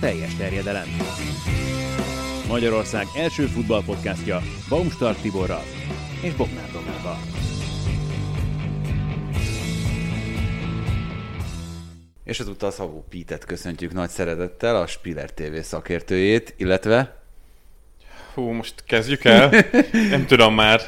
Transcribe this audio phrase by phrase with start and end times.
[0.00, 0.86] teljes terjedelem.
[2.48, 5.62] Magyarország első futballpodcastja Baumstark Tiborral
[6.22, 7.18] és Bognár Domával.
[12.24, 17.22] És ezúttal Szabó Pítet köszöntjük nagy szeretettel, a Spiller TV szakértőjét, illetve...
[18.34, 19.50] Hú, most kezdjük el?
[20.10, 20.80] nem tudom már,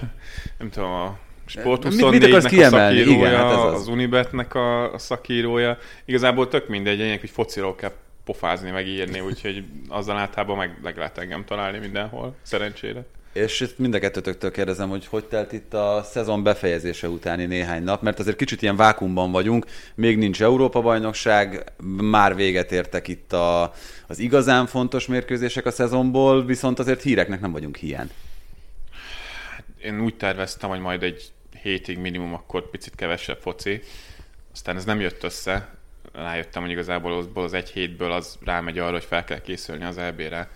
[0.59, 3.81] nem tudom, a Sport 24-nek a szakírója, Igen, hát az.
[3.81, 5.79] az Unibetnek a, a szakírója.
[6.05, 7.93] Igazából tök mindegy, ennek, hogy fociról kell
[8.25, 13.05] pofázni, meg írni, úgyhogy azzal általában meg, meg lehet engem találni mindenhol, szerencsére.
[13.33, 17.83] És itt mind a kettőtöktől kérdezem, hogy hogy telt itt a szezon befejezése utáni néhány
[17.83, 23.73] nap, mert azért kicsit ilyen vákumban vagyunk, még nincs Európa-bajnokság, már véget értek itt a,
[24.07, 28.11] az igazán fontos mérkőzések a szezonból, viszont azért híreknek nem vagyunk hiány.
[29.51, 33.81] Hát én úgy terveztem, hogy majd egy hétig minimum akkor picit kevesebb foci,
[34.53, 35.69] aztán ez nem jött össze,
[36.13, 40.51] rájöttem, hogy igazából az egy hétből az rámegy arra, hogy fel kell készülni az EB-re,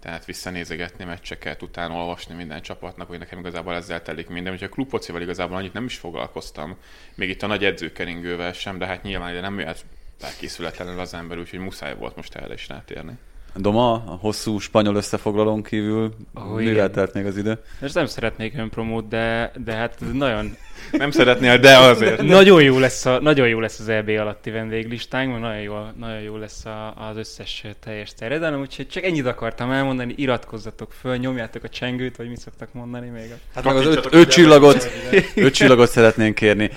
[0.00, 4.52] tehát visszanézegetni meccseket, utána olvasni minden csapatnak, hogy nekem igazából ezzel telik minden.
[4.52, 6.76] Hogyha a klubfocival igazából annyit nem is foglalkoztam,
[7.14, 9.84] még itt a nagy edzőkeringővel sem, de hát nyilván ide nem jöhet
[10.18, 13.12] felkészületlenül az ember, úgyhogy muszáj volt most erre is rátérni.
[13.54, 17.58] Doma, a hosszú spanyol összefoglalón kívül oh, mivel telt még az idő?
[17.80, 20.56] És nem szeretnék önpromót, de, de hát nagyon
[20.92, 22.22] nem szeretnél, de azért.
[22.22, 26.20] nagyon, jó lesz a, nagyon jó lesz az EB alatti vendéglistánk, mert nagyon jó, nagyon
[26.20, 31.64] jó lesz a, az összes teljes terjedelem, úgyhogy csak ennyit akartam elmondani, iratkozzatok föl, nyomjátok
[31.64, 33.32] a csengőt, vagy mit szoktak mondani még.
[33.54, 34.90] Hát meg az öt, öt csillagot,
[35.34, 36.70] öt csillagot szeretnénk kérni.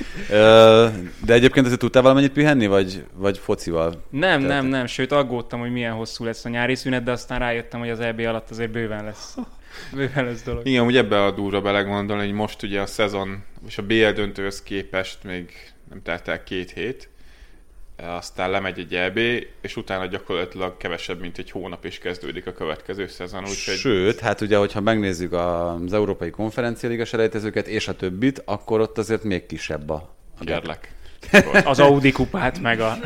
[1.25, 4.03] De egyébként azért tudtál valamennyit pihenni, vagy, vagy focival?
[4.09, 7.79] Nem, nem, nem, sőt aggódtam, hogy milyen hosszú lesz a nyári szünet, de aztán rájöttem,
[7.79, 9.35] hogy az EB alatt azért bőven lesz.
[10.15, 10.67] Lesz dolog.
[10.67, 14.63] Igen, ugye ebbe a durva belegondolni, hogy most ugye a szezon és a BL döntőhöz
[14.63, 15.51] képest még
[15.89, 17.09] nem telt el két hét,
[18.03, 19.17] aztán lemegy egy EB,
[19.61, 23.41] és utána gyakorlatilag kevesebb, mint egy hónap is kezdődik a következő szezon.
[23.41, 23.75] Úgyhogy...
[23.75, 28.97] Sőt, hát ugye, hogyha megnézzük az Európai Konferencia Liga selejtezőket és a többit, akkor ott
[28.97, 30.93] azért még kisebb a, a Kérlek.
[31.63, 32.97] Az Audi kupát, meg a...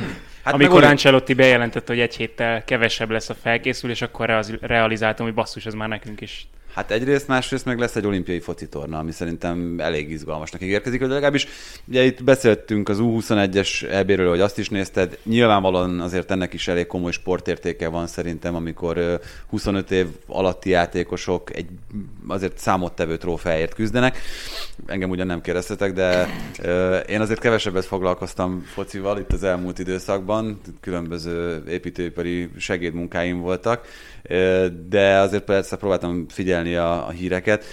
[0.44, 5.36] Hát Amikor meg Ancelotti bejelentette, hogy egy héttel kevesebb lesz a felkészülés, akkor realizáltam, hogy
[5.36, 9.76] basszus, ez már nekünk is Hát egyrészt, másrészt meg lesz egy olimpiai focitorna, ami szerintem
[9.80, 11.48] elég izgalmasnak ígérkezik, de legalábbis
[11.88, 16.88] ugye itt beszéltünk az U21-es EB-ről, hogy azt is nézted, nyilvánvalóan azért ennek is elég
[16.88, 19.20] komoly sportértéke van szerintem, amikor
[19.50, 21.68] 25 év alatti játékosok egy
[22.28, 24.18] azért számottevő trófeáért küzdenek.
[24.86, 26.28] Engem ugyan nem kérdeztetek, de
[27.08, 33.88] én azért kevesebbet foglalkoztam focival itt az elmúlt időszakban, különböző építőipari segédmunkáim voltak,
[34.88, 37.64] de azért persze próbáltam figyelni a, a híreket,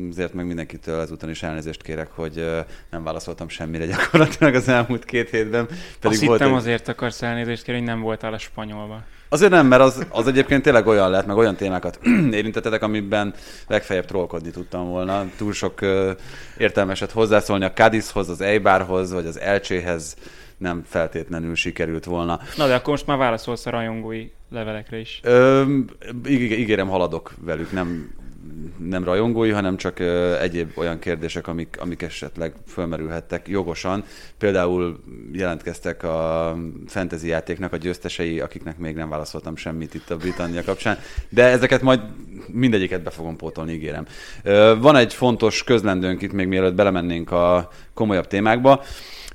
[0.00, 2.44] azért meg mindenkitől ezúton is elnézést kérek, hogy
[2.90, 5.66] nem válaszoltam semmire gyakorlatilag az elmúlt két hétben.
[5.66, 6.60] Pedig Azt volt hittem egy...
[6.60, 9.02] azért akarsz elnézést kérni, hogy nem voltál a spanyolba.
[9.28, 11.98] Azért nem, mert az, az egyébként tényleg olyan lehet, meg olyan témákat
[12.30, 13.34] érintettetek, amiben
[13.66, 15.24] legfeljebb trollkodni tudtam volna.
[15.36, 16.10] Túl sok uh,
[16.58, 20.16] értelmeset hozzászólni a Cadizhoz, az Eibarhoz, vagy az Elcséhez
[20.58, 22.40] nem feltétlenül sikerült volna.
[22.56, 25.20] Na de akkor most már válaszolsz a rajongói levelekre is.
[25.22, 25.64] Ö,
[26.28, 28.14] ígérem, haladok velük, nem,
[28.78, 34.04] nem rajongói, hanem csak ö, egyéb olyan kérdések, amik, amik esetleg fölmerülhettek jogosan.
[34.38, 35.00] Például
[35.32, 40.98] jelentkeztek a fantasy játéknak a győztesei, akiknek még nem válaszoltam semmit itt a Britannia kapcsán,
[41.28, 42.00] de ezeket majd
[42.46, 44.06] mindegyiket be fogom pótolni, ígérem.
[44.42, 48.82] Ö, van egy fontos közlendőnk itt még mielőtt belemennénk a komolyabb témákba.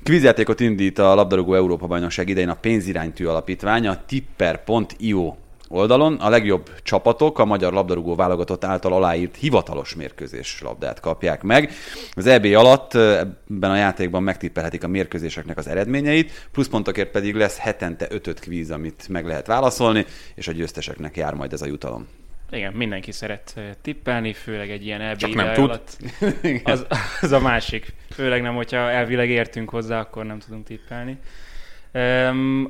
[0.03, 5.35] Kvízjátékot indít a labdarúgó Európa bajnokság idején a pénziránytű alapítvány, a tipper.io
[5.69, 11.71] oldalon a legjobb csapatok a magyar labdarúgó válogatott által aláírt hivatalos mérkőzés labdát kapják meg.
[12.13, 18.07] Az EB alatt ebben a játékban megtippelhetik a mérkőzéseknek az eredményeit, pluszpontokért pedig lesz hetente
[18.09, 20.05] ötöt kvíz, amit meg lehet válaszolni,
[20.35, 22.07] és a győzteseknek jár majd ez a jutalom.
[22.51, 25.39] Igen, mindenki szeret tippelni, főleg egy ilyen tud.
[25.39, 25.97] alatt.
[26.63, 26.85] Az,
[27.21, 27.93] az a másik.
[28.09, 31.17] Főleg nem, hogyha elvileg értünk hozzá, akkor nem tudunk tippelni.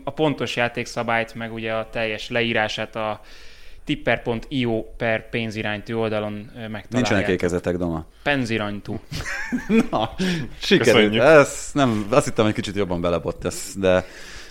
[0.04, 3.22] A pontos játékszabályt, meg ugye a teljes leírását a
[3.84, 6.90] tipper.io per pénziránytű oldalon megtalálják.
[6.90, 8.06] Nincsenek ékezetek, Doma.
[8.24, 9.00] Pénziránytú.
[9.92, 10.16] Na,
[10.62, 11.16] sikerült.
[11.16, 14.06] Ez nem, azt hittem, hogy kicsit jobban belebott ez, de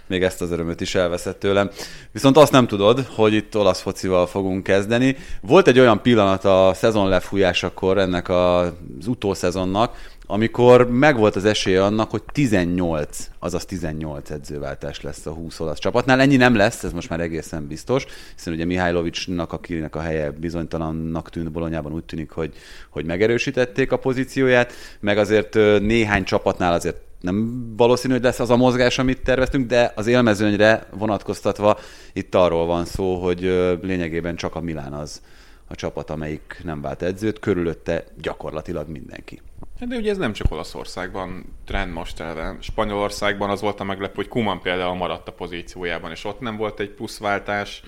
[0.09, 1.71] még ezt az örömöt is elveszett tőlem.
[2.13, 5.17] Viszont azt nem tudod, hogy itt olasz focival fogunk kezdeni.
[5.41, 8.73] Volt egy olyan pillanat a szezon lefújásakor ennek az
[9.07, 9.95] utószezonnak,
[10.31, 16.21] amikor megvolt az esély annak, hogy 18, azaz 18 edzőváltás lesz a 20 olasz csapatnál.
[16.21, 21.31] Ennyi nem lesz, ez most már egészen biztos, hiszen ugye Mihajlovicsnak, akinek a helye bizonytalannak
[21.31, 22.55] tűnt Bolonyában, úgy tűnik, hogy,
[22.91, 28.57] hogy megerősítették a pozícióját, meg azért néhány csapatnál azért nem valószínű, hogy lesz az a
[28.57, 31.79] mozgás, amit terveztünk, de az élmezőnyre vonatkoztatva
[32.13, 33.41] itt arról van szó, hogy
[33.83, 35.23] lényegében csak a Milán az
[35.69, 39.43] a csapat, amelyik nem vált edzőt, körülötte gyakorlatilag mindenki.
[39.87, 42.57] De ugye ez nem csak Olaszországban trend most elve.
[42.61, 46.81] Spanyolországban az volt a meglepő, hogy Kuman például maradt a pozíciójában, és ott nem volt
[46.81, 47.83] egy pluszváltás.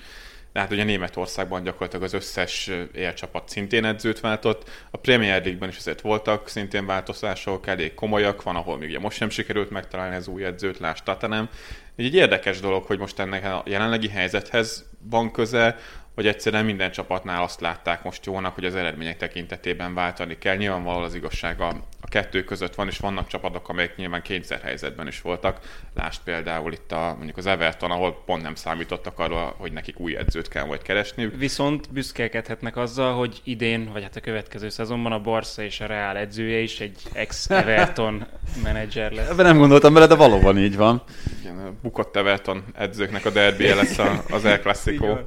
[0.53, 4.69] De hát ugye Németországban gyakorlatilag az összes élcsapat szintén edzőt váltott.
[4.91, 9.17] A Premier League-ben is azért voltak szintén változások, elég komolyak, van, ahol még ugye most
[9.17, 11.49] sem sikerült megtalálni az új edzőt, láss Tatanem.
[11.95, 15.77] Egy érdekes dolog, hogy most ennek a jelenlegi helyzethez van köze,
[16.15, 20.55] hogy egyszerűen minden csapatnál azt látták most jónak, hogy az eredmények tekintetében váltani kell.
[20.55, 21.67] Nyilvánvalóan az igazság a,
[22.01, 25.59] a kettő között van, és vannak csapatok, amelyek nyilván kényszerhelyzetben is voltak.
[25.95, 30.15] Lásd például itt a, mondjuk az Everton, ahol pont nem számítottak arra, hogy nekik új
[30.15, 31.25] edzőt kell majd keresni.
[31.25, 36.17] Viszont büszkélkedhetnek azzal, hogy idén, vagy hát a következő szezonban a Barca és a Real
[36.17, 38.25] edzője is egy ex-Everton
[38.63, 39.29] menedzser lesz.
[39.29, 41.03] Ebben nem gondoltam bele, de valóban így van.
[41.39, 43.97] Igen, bukott Everton edzőknek a derbije lesz
[44.29, 45.17] az El Clasico.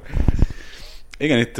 [1.17, 1.57] Igen, itt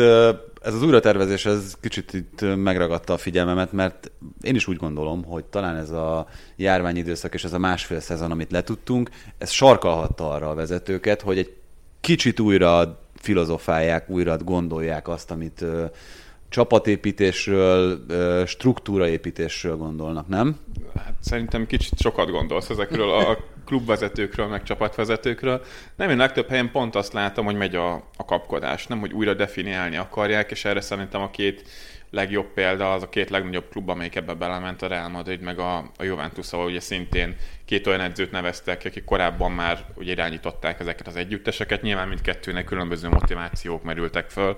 [0.61, 4.11] ez az újratervezés ez kicsit itt megragadta a figyelmemet, mert
[4.41, 8.51] én is úgy gondolom, hogy talán ez a járványidőszak és ez a másfél szezon, amit
[8.51, 11.53] letudtunk, ez sarkalhatta arra a vezetőket, hogy egy
[12.01, 15.65] kicsit újra filozofálják, újra gondolják azt, amit
[16.49, 18.05] csapatépítésről,
[18.45, 20.59] struktúraépítésről gondolnak, nem?
[20.95, 25.61] Hát szerintem kicsit sokat gondolsz ezekről a klubvezetőkről, meg csapatvezetőkről.
[25.95, 29.33] Nem, én legtöbb helyen pont azt látom, hogy megy a, a kapkodás, nem, hogy újra
[29.33, 31.63] definiálni akarják, és erre szerintem a két
[32.09, 35.77] legjobb példa az a két legnagyobb klub, amelyik ebbe belement, a Real Madrid, meg a,
[35.77, 41.07] a Juventus, ahol ugye szintén két olyan edzőt neveztek, akik korábban már ugye irányították ezeket
[41.07, 41.81] az együtteseket.
[41.81, 44.55] Nyilván mindkettőnek különböző motivációk merültek föl.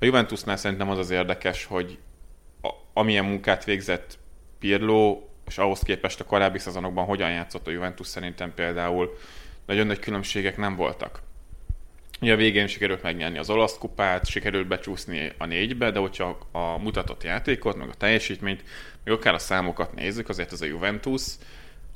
[0.00, 1.98] A Juventusnál szerintem az az érdekes, hogy
[2.62, 4.18] a, amilyen munkát végzett
[4.58, 9.18] Pirlo, és ahhoz képest a korábbi szezonokban hogyan játszott a Juventus szerintem például
[9.66, 11.22] nagyon nagy különbségek nem voltak.
[12.20, 16.78] Ugye a végén sikerült megnyerni az olasz kupát, sikerült becsúszni a négybe, de hogyha a
[16.78, 18.64] mutatott játékot, meg a teljesítményt,
[19.04, 21.22] meg akár a számokat nézzük, azért az a Juventus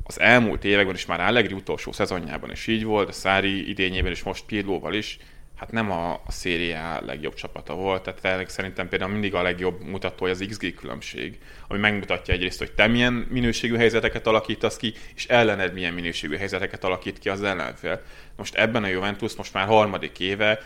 [0.03, 4.23] az elmúlt években is már Allegri utolsó szezonjában is így volt, a Szári idényében is
[4.23, 5.19] most Pirlóval is,
[5.56, 10.33] hát nem a, a szériá legjobb csapata volt, tehát szerintem például mindig a legjobb mutatója
[10.33, 15.73] az XG különbség, ami megmutatja egyrészt, hogy te milyen minőségű helyzeteket alakítasz ki, és ellened
[15.73, 18.03] milyen minőségű helyzeteket alakít ki az ellenfél.
[18.37, 20.61] Most ebben a Juventus most már harmadik éve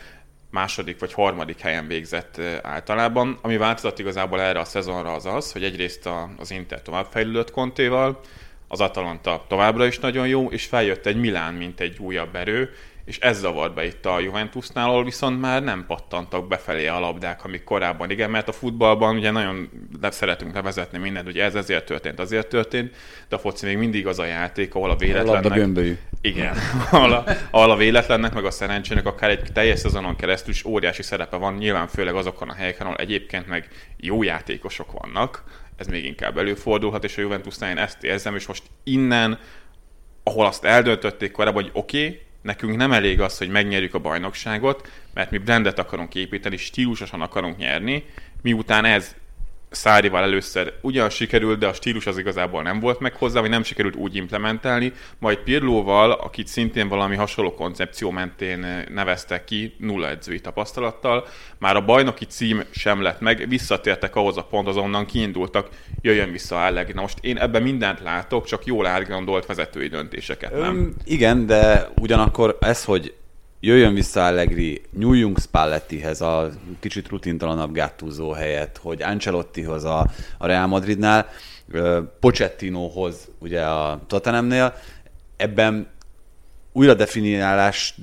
[0.51, 3.39] második vagy harmadik helyen végzett általában.
[3.41, 8.19] Ami változott igazából erre a szezonra az az, hogy egyrészt az Inter tovább fejlődött Kontéval,
[8.67, 12.69] az Atalanta továbbra is nagyon jó, és feljött egy Milán, mint egy újabb erő,
[13.09, 17.43] és ez zavart be itt a Juventusnál, ahol viszont már nem pattantak befelé a labdák,
[17.43, 18.09] amik korábban.
[18.09, 19.69] Igen, mert a futballban ugye nagyon
[20.01, 22.95] szeretünk levezetni mindent, hogy ez ezért történt, azért történt,
[23.29, 25.51] de a foci még mindig az a játék, ahol a véletlennek...
[25.51, 25.81] A
[26.21, 26.55] igen,
[26.91, 31.03] ahol a, ahol a véletlennek, meg a szerencsének akár egy teljes szezonon keresztül is óriási
[31.03, 33.67] szerepe van, nyilván főleg azokon a helyeken, ahol egyébként meg
[33.97, 35.43] jó játékosok vannak,
[35.75, 39.39] ez még inkább előfordulhat, és a Juventusnál én ezt érzem, és most innen,
[40.23, 44.87] ahol azt eldöntötték korábban, hogy oké, okay, nekünk nem elég az, hogy megnyerjük a bajnokságot,
[45.13, 48.03] mert mi brandet akarunk építeni, stílusosan akarunk nyerni,
[48.41, 49.15] miután ez
[49.69, 53.63] Szárival először ugyan sikerült, de a stílus az igazából nem volt meg hozzá, vagy nem
[53.63, 60.39] sikerült úgy implementálni, majd Pirlóval, akit szintén valami hasonló koncepció mentén neveztek ki, nulla edzői
[60.39, 65.69] tapasztalattal, már a bajnoki cím sem lett meg, visszatértek ahhoz a ponthoz, onnan kiindultak,
[66.01, 66.93] jöjjön vissza Allegri.
[66.93, 70.61] Na most én ebben mindent látok, csak jól átgondolt vezetői döntéseket, nem?
[70.61, 73.13] Öm, igen, de ugyanakkor ez, hogy
[73.59, 76.49] jöjjön vissza Allegri, nyúljunk Spallettihez a
[76.79, 81.27] kicsit rutintalanabb gáttúzó helyett, hogy Ancelottihoz a, a Real Madridnál,
[82.19, 84.73] Pochettinohoz ugye a Tottenhamnél,
[85.37, 85.87] ebben
[86.71, 87.95] újra definiálást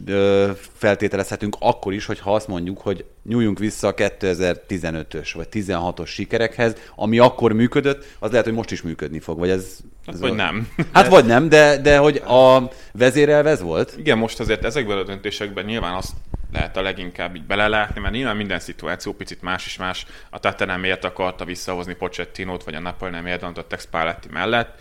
[0.72, 7.18] feltételezhetünk akkor is, hogyha azt mondjuk, hogy nyúljunk vissza a 2015-ös vagy 16-os sikerekhez, ami
[7.18, 9.76] akkor működött, az lehet, hogy most is működni fog, vagy ez...
[10.06, 10.34] Hát, ez vagy a...
[10.34, 10.68] nem.
[10.92, 13.94] Hát vagy nem, de, de hogy a vezérelvez volt?
[13.98, 16.12] Igen, most azért ezekben a döntésekben nyilván azt
[16.52, 20.06] lehet a leginkább így belelátni, mert nyilván minden szituáció picit más is más.
[20.30, 24.78] A Tottenham miért akarta visszahozni Pochettinót, vagy a Napoli nem miért döntött Spalletti mellett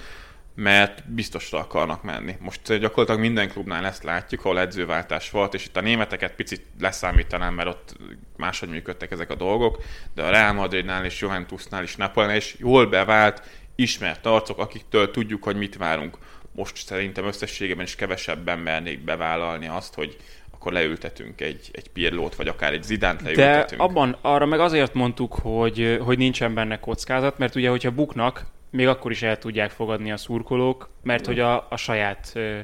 [0.55, 2.35] mert biztosra akarnak menni.
[2.39, 7.53] Most gyakorlatilag minden klubnál ezt látjuk, ahol edzőváltás volt, és itt a németeket picit leszámítanám,
[7.53, 7.95] mert ott
[8.37, 9.83] máshogy működtek ezek a dolgok,
[10.13, 13.41] de a Real Madridnál és Juventusnál is Napolnál is jól bevált,
[13.75, 16.17] ismert arcok, akiktől tudjuk, hogy mit várunk.
[16.51, 20.17] Most szerintem összességében is kevesebben mernék bevállalni azt, hogy
[20.51, 23.81] akkor leültetünk egy, egy Pirlót, vagy akár egy Zidánt leültetünk.
[23.81, 28.45] De abban arra meg azért mondtuk, hogy, hogy nincsen benne kockázat, mert ugye, hogyha buknak,
[28.69, 32.59] még akkor is el tudják fogadni a szurkolók, mert hogy a, a saját ö,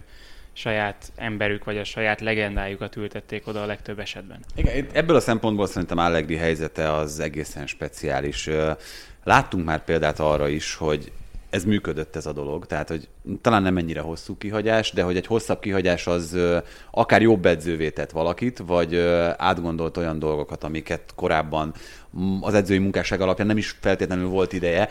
[0.54, 4.40] saját emberük, vagy a saját legendájukat ültették oda a legtöbb esetben.
[4.56, 8.50] Igen, ebből a szempontból szerintem Allegri helyzete az egészen speciális.
[9.24, 11.12] Láttunk már példát arra is, hogy
[11.50, 13.08] ez működött ez a dolog, tehát hogy
[13.42, 16.38] talán nem ennyire hosszú kihagyás, de hogy egy hosszabb kihagyás az
[16.92, 18.98] akár jobb edzővé tett valakit, vagy
[19.38, 21.74] átgondolt olyan dolgokat, amiket korábban
[22.42, 24.90] az edzői munkásság alapján nem is feltétlenül volt ideje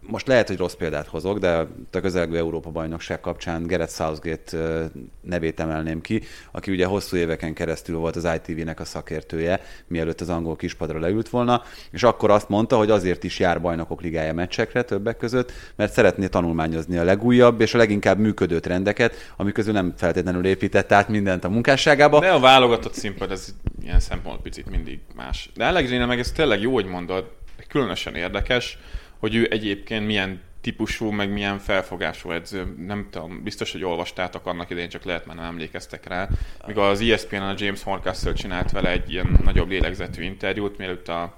[0.00, 4.88] most lehet, hogy rossz példát hozok, de a közelgő Európa bajnokság kapcsán Gerett Southgate
[5.20, 10.28] nevét emelném ki, aki ugye hosszú éveken keresztül volt az ITV-nek a szakértője, mielőtt az
[10.28, 14.82] angol kispadra leült volna, és akkor azt mondta, hogy azért is jár bajnokok ligája meccsekre
[14.82, 19.94] többek között, mert szeretné tanulmányozni a legújabb és a leginkább működő trendeket, amik közül nem
[19.96, 22.20] feltétlenül épített át mindent a munkásságába.
[22.20, 25.50] De a válogatott színpad, ez ilyen szempont picit mindig más.
[25.54, 27.36] De Allegri meg ez tényleg jó, hogy mondod,
[27.68, 28.78] különösen érdekes,
[29.18, 32.74] hogy ő egyébként milyen típusú, meg milyen felfogású edző.
[32.86, 36.28] Nem tudom, biztos, hogy olvastátok annak idején, csak lehet már nem emlékeztek rá.
[36.66, 41.36] Míg az espn a James Horncastle csinált vele egy ilyen nagyobb lélegzetű interjút, mielőtt a,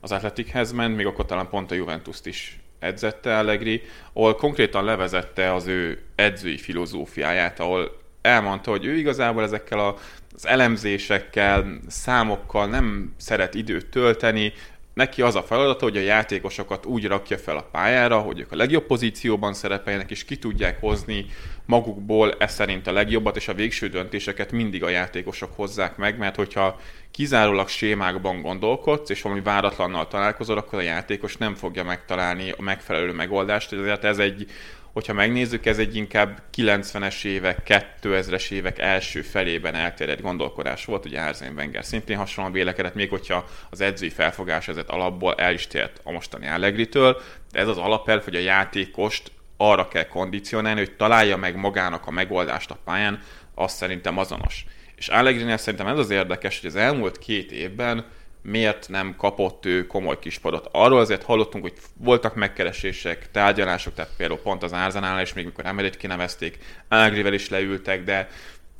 [0.00, 5.54] az Athletichez ment, még akkor talán pont a Juventus-t is edzette Allegri, ahol konkrétan levezette
[5.54, 9.96] az ő edzői filozófiáját, ahol elmondta, hogy ő igazából ezekkel a,
[10.34, 14.52] az elemzésekkel, számokkal nem szeret időt tölteni,
[14.94, 18.56] neki az a feladata, hogy a játékosokat úgy rakja fel a pályára, hogy ők a
[18.56, 21.26] legjobb pozícióban szerepeljenek, és ki tudják hozni
[21.66, 26.36] magukból ez szerint a legjobbat, és a végső döntéseket mindig a játékosok hozzák meg, mert
[26.36, 26.80] hogyha
[27.10, 33.12] kizárólag sémákban gondolkodsz, és valami váratlannal találkozol, akkor a játékos nem fogja megtalálni a megfelelő
[33.12, 34.46] megoldást, ezért ez egy
[34.92, 37.58] hogyha megnézzük, ez egy inkább 90-es évek,
[38.02, 43.48] 2000-es évek első felében elterjedt gondolkodás volt, ugye Arsene Wenger szintén hasonlóan vélekedett, még hogyha
[43.70, 47.20] az edzői felfogás ezért alapból el is tért a mostani Allegri-től,
[47.52, 52.10] de ez az alapelv, hogy a játékost arra kell kondicionálni, hogy találja meg magának a
[52.10, 53.22] megoldást a pályán,
[53.54, 54.64] az szerintem azonos.
[54.96, 58.06] És allegri szerintem ez az érdekes, hogy az elmúlt két évben
[58.42, 60.68] miért nem kapott ő komoly kispadot.
[60.72, 65.66] Arról azért hallottunk, hogy voltak megkeresések, tárgyalások, tehát például pont az Árzanál, és még mikor
[65.66, 66.58] Emerit kinevezték,
[66.88, 68.28] Ágrivel is leültek, de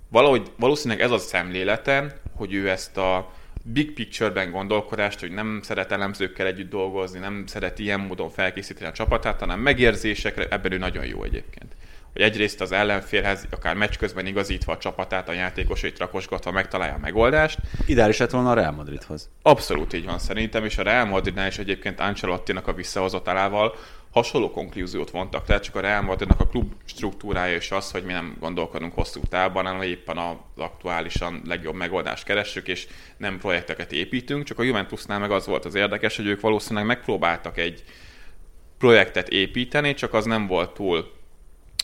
[0.09, 3.33] valahogy valószínűleg ez az szemlélete, hogy ő ezt a
[3.64, 8.92] big picture-ben gondolkodást, hogy nem szeret elemzőkkel együtt dolgozni, nem szeret ilyen módon felkészíteni a
[8.92, 11.73] csapatát, hanem megérzésekre, ebben ő nagyon jó egyébként
[12.12, 16.99] hogy egyrészt az ellenfélhez, akár meccs közben igazítva a csapatát, a játékosait rakosgatva megtalálja a
[16.99, 17.59] megoldást.
[17.87, 19.31] Ideális lett volna a Real Madridhoz.
[19.42, 23.75] Abszolút így van szerintem, és a Real Madridnál is egyébként Ancelottinak a visszahozatalával
[24.12, 28.12] hasonló konklúziót vontak le, csak a Real Madridnak a klub struktúrája is az, hogy mi
[28.12, 34.45] nem gondolkodunk hosszú távban, hanem éppen az aktuálisan legjobb megoldást keressük, és nem projekteket építünk,
[34.45, 37.85] csak a Juventusnál meg az volt az érdekes, hogy ők valószínűleg megpróbáltak egy
[38.78, 41.12] projektet építeni, csak az nem volt túl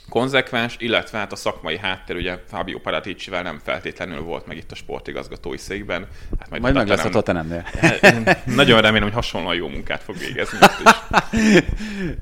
[0.09, 4.75] konzekvens, illetve hát a szakmai háttér, ugye Fábio Paraticivel nem feltétlenül volt meg itt a
[4.75, 6.07] sportigazgatói székben.
[6.39, 7.67] Hát majd majd meg lesz a Tottenhamnél.
[8.45, 10.59] Nagyon remélem, hogy hasonlóan jó munkát fog végezni.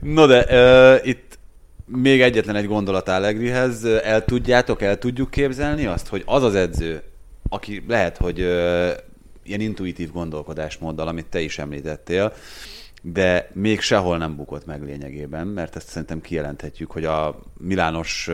[0.14, 1.38] no de uh, itt
[1.84, 3.84] még egyetlen egy gondolat Allegrihez.
[3.84, 7.02] El tudjátok, el tudjuk képzelni azt, hogy az az edző,
[7.48, 8.90] aki lehet, hogy uh,
[9.42, 12.32] ilyen intuitív gondolkodásmóddal, amit te is említettél,
[13.12, 18.30] de még sehol nem bukott meg lényegében, mert ezt szerintem kijelenthetjük, hogy a Milános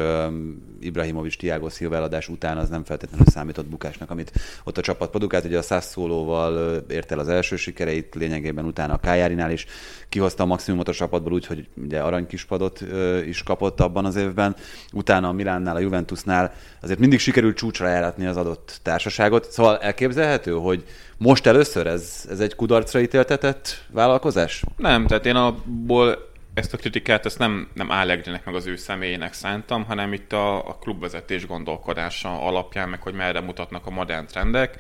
[0.80, 4.32] Ibrahimovics Tiago Silva eladás után az nem feltétlenül számított bukásnak, amit
[4.64, 5.44] ott a csapat produkált.
[5.44, 9.66] Ugye a Sassuolóval ért el az első sikereit, lényegében utána a Kájárinál is
[10.12, 12.80] kihozta a maximumot a csapatból, úgyhogy ugye aranykispadot
[13.26, 14.56] is kapott abban az évben.
[14.92, 19.50] Utána a Milánnál, a Juventusnál azért mindig sikerült csúcsra járatni az adott társaságot.
[19.50, 20.84] Szóval elképzelhető, hogy
[21.16, 24.64] most először ez, ez egy kudarcra ítéltetett vállalkozás?
[24.76, 29.32] Nem, tehát én abból ezt a kritikát ezt nem, nem Allegrinek meg az ő személyének
[29.32, 34.78] szántam, hanem itt a, a klubvezetés gondolkodása alapján, meg hogy merre mutatnak a modern trendek.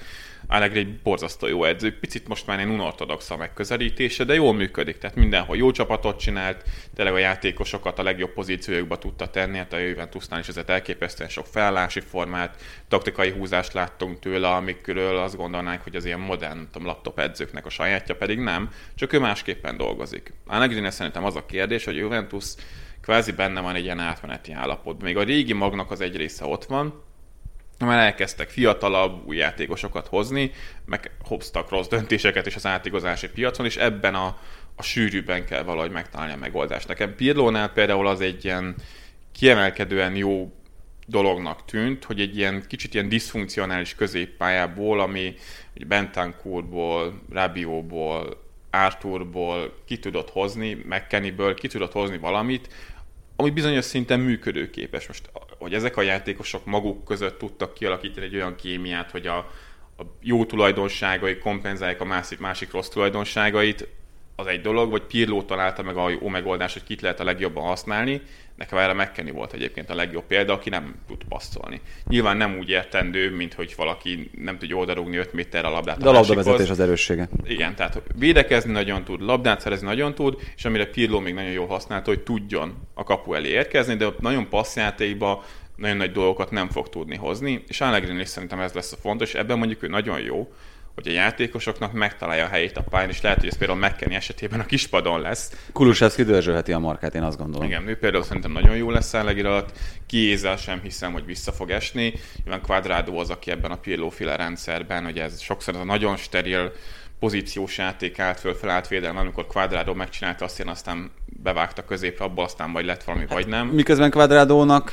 [0.52, 4.98] Allegri egy borzasztó jó edző, picit most már egy unortodox a megközelítése, de jól működik,
[4.98, 9.78] tehát mindenhol jó csapatot csinált, tényleg a játékosokat a legjobb pozíciójukba tudta tenni, hát a
[9.78, 15.96] Juventusnál is ezért elképesztően sok felállási formát, taktikai húzást láttunk tőle, amikről azt gondolnánk, hogy
[15.96, 20.32] az ilyen modern tudom, laptop edzőknek a sajátja, pedig nem, csak ő másképpen dolgozik.
[20.46, 22.54] Allegri szerintem az a kérdés, hogy Juventus
[23.00, 25.04] kvázi benne van egy ilyen átmeneti állapotban.
[25.04, 27.10] Még a régi magnak az egy része ott van,
[27.86, 30.52] már elkezdtek fiatalabb, új játékosokat hozni,
[30.84, 34.38] meg hoztak rossz döntéseket is az átigazási piacon, és ebben a,
[34.76, 36.88] a sűrűben kell valahogy megtalálni a megoldást.
[36.88, 38.74] Nekem Pirlónál például az egy ilyen
[39.32, 40.52] kiemelkedően jó
[41.06, 45.34] dolognak tűnt, hogy egy ilyen kicsit ilyen diszfunkcionális középpályából, ami
[45.86, 52.68] Bentancurból, Rabióból, Arthurból ki tudott hozni, McKennyből ki tudott hozni valamit,
[53.36, 55.06] ami bizonyos szinten működőképes.
[55.06, 55.30] Most,
[55.62, 59.36] hogy ezek a játékosok maguk között tudtak kialakítani egy olyan kémiát, hogy a,
[59.96, 63.88] a jó tulajdonságai kompenzálják a másik, másik rossz tulajdonságait,
[64.36, 67.64] az egy dolog, vagy Pirlo találta meg a jó megoldást, hogy kit lehet a legjobban
[67.64, 68.20] használni.
[68.56, 71.80] Nekem erre McKenny volt egyébként a legjobb példa, aki nem tud passzolni.
[72.08, 75.98] Nyilván nem úgy értendő, mint hogy valaki nem tudja oldalugni 5 méterre a labdát.
[75.98, 77.28] De a labdavezetés az erőssége.
[77.44, 81.66] Igen, tehát védekezni nagyon tud, labdát szerezni nagyon tud, és amire Pirlo még nagyon jól
[81.66, 85.44] használta, hogy tudjon a kapu elé érkezni, de nagyon passzjátékba
[85.76, 89.34] nagyon nagy dolgokat nem fog tudni hozni, és Allegri is szerintem ez lesz a fontos,
[89.34, 90.52] ebben mondjuk ő nagyon jó,
[90.94, 94.60] hogy a játékosoknak megtalálja a helyét a pályán, és lehet, hogy ez például McKenny esetében
[94.60, 95.68] a kispadon lesz.
[95.72, 97.66] Kulusevski dörzsölheti a markát, én azt gondolom.
[97.66, 101.70] Igen, ő például szerintem nagyon jó lesz Allegri alatt, kiézel sem hiszem, hogy vissza fog
[101.70, 102.12] esni.
[102.44, 106.72] Nyilván Quadrado az, aki ebben a Pirlo rendszerben, hogy ez sokszor ez a nagyon steril
[107.18, 111.10] pozíciós játék állt föl, felállt védelem, amikor Quadrado megcsinálta, azt én aztán
[111.42, 113.66] bevágta középre, abból aztán majd lett valami, hát, vagy nem.
[113.66, 114.90] Miközben Quadradónak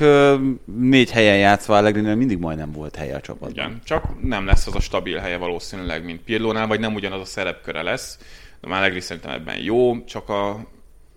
[0.64, 3.50] négy helyen játszva Allegri-nél mindig majdnem volt helye a csapatban.
[3.50, 7.24] Igen, csak nem lesz az a stabil helye valószínűleg, mint Pirlónál, vagy nem ugyanaz a
[7.24, 8.18] szerepköre lesz.
[8.60, 10.66] De Allegri szerintem ebben jó, csak a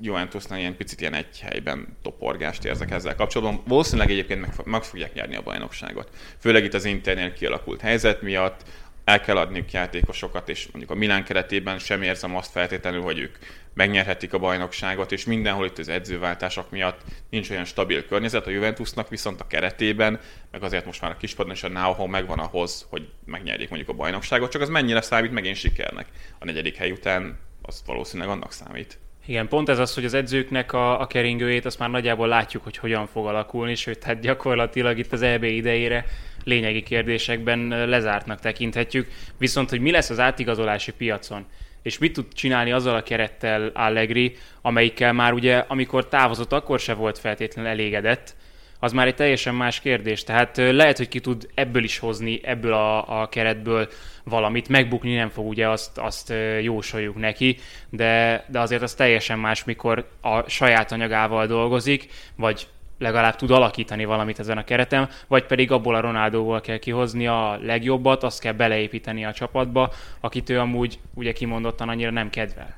[0.02, 3.62] Juventusnál ilyen picit ilyen egy helyben toporgást érzek ezzel kapcsolatban.
[3.68, 6.10] Valószínűleg egyébként meg, meg fogják nyerni a bajnokságot.
[6.40, 8.62] Főleg itt az Internél kialakult helyzet miatt,
[9.04, 13.38] el kell adniuk játékosokat, és mondjuk a Milán keretében sem érzem azt feltétlenül, hogy ők
[13.74, 19.10] megnyerhetik a bajnokságot, és mindenhol itt az edzőváltások miatt nincs olyan stabil környezet, a Juventusnak
[19.10, 20.20] viszont a keretében,
[20.52, 23.94] meg azért most már a kispadon és a know megvan ahhoz, hogy megnyerjék mondjuk a
[23.94, 26.08] bajnokságot, csak az mennyire számít megint sikernek.
[26.40, 29.00] A negyedik hely után az valószínűleg annak számít.
[29.26, 32.78] Igen, pont ez az, hogy az edzőknek a, a keringőjét azt már nagyjából látjuk, hogy
[32.78, 36.06] hogyan fog alakulni, sőt, tehát gyakorlatilag itt az EB idejére
[36.44, 39.08] lényegi kérdésekben lezártnak tekinthetjük.
[39.38, 41.46] Viszont, hogy mi lesz az átigazolási piacon,
[41.82, 46.94] és mit tud csinálni azzal a kerettel Allegri, amelyikkel már ugye, amikor távozott, akkor se
[46.94, 48.36] volt feltétlenül elégedett,
[48.84, 50.24] az már egy teljesen más kérdés.
[50.24, 53.88] Tehát lehet, hogy ki tud ebből is hozni, ebből a, a keretből
[54.24, 54.70] valamit.
[54.70, 57.58] Megbukni nem fog, ugye azt, azt jósoljuk neki,
[57.90, 62.68] de, de azért az teljesen más, mikor a saját anyagával dolgozik, vagy
[62.98, 67.60] legalább tud alakítani valamit ezen a keretem, vagy pedig abból a Ronaldóval kell kihozni a
[67.62, 72.76] legjobbat, azt kell beleépíteni a csapatba, akit ő amúgy ugye kimondottan annyira nem kedvel.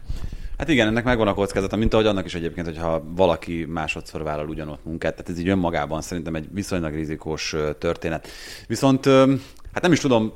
[0.58, 4.50] Hát igen, ennek megvan a kockázata, mint ahogy annak is egyébként, hogyha valaki másodszor vállal
[4.50, 5.16] ugyanott munkát.
[5.16, 8.28] Tehát ez így önmagában szerintem egy viszonylag rizikós történet.
[8.68, 9.06] Viszont
[9.72, 10.34] hát nem is tudom,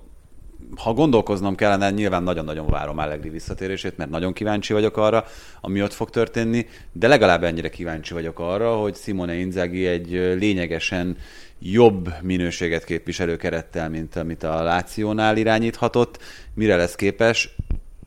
[0.75, 5.25] ha gondolkoznom kellene, nyilván nagyon-nagyon várom Allegri visszatérését, mert nagyon kíváncsi vagyok arra,
[5.61, 11.17] ami ott fog történni, de legalább ennyire kíváncsi vagyok arra, hogy Simone Inzaghi egy lényegesen
[11.59, 16.19] jobb minőséget képviselő kerettel, mint amit a Lációnál irányíthatott,
[16.53, 17.55] mire lesz képes.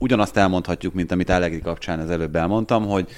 [0.03, 3.11] Ugyanazt elmondhatjuk, mint amit Allegri kapcsán az előbb elmondtam, hogy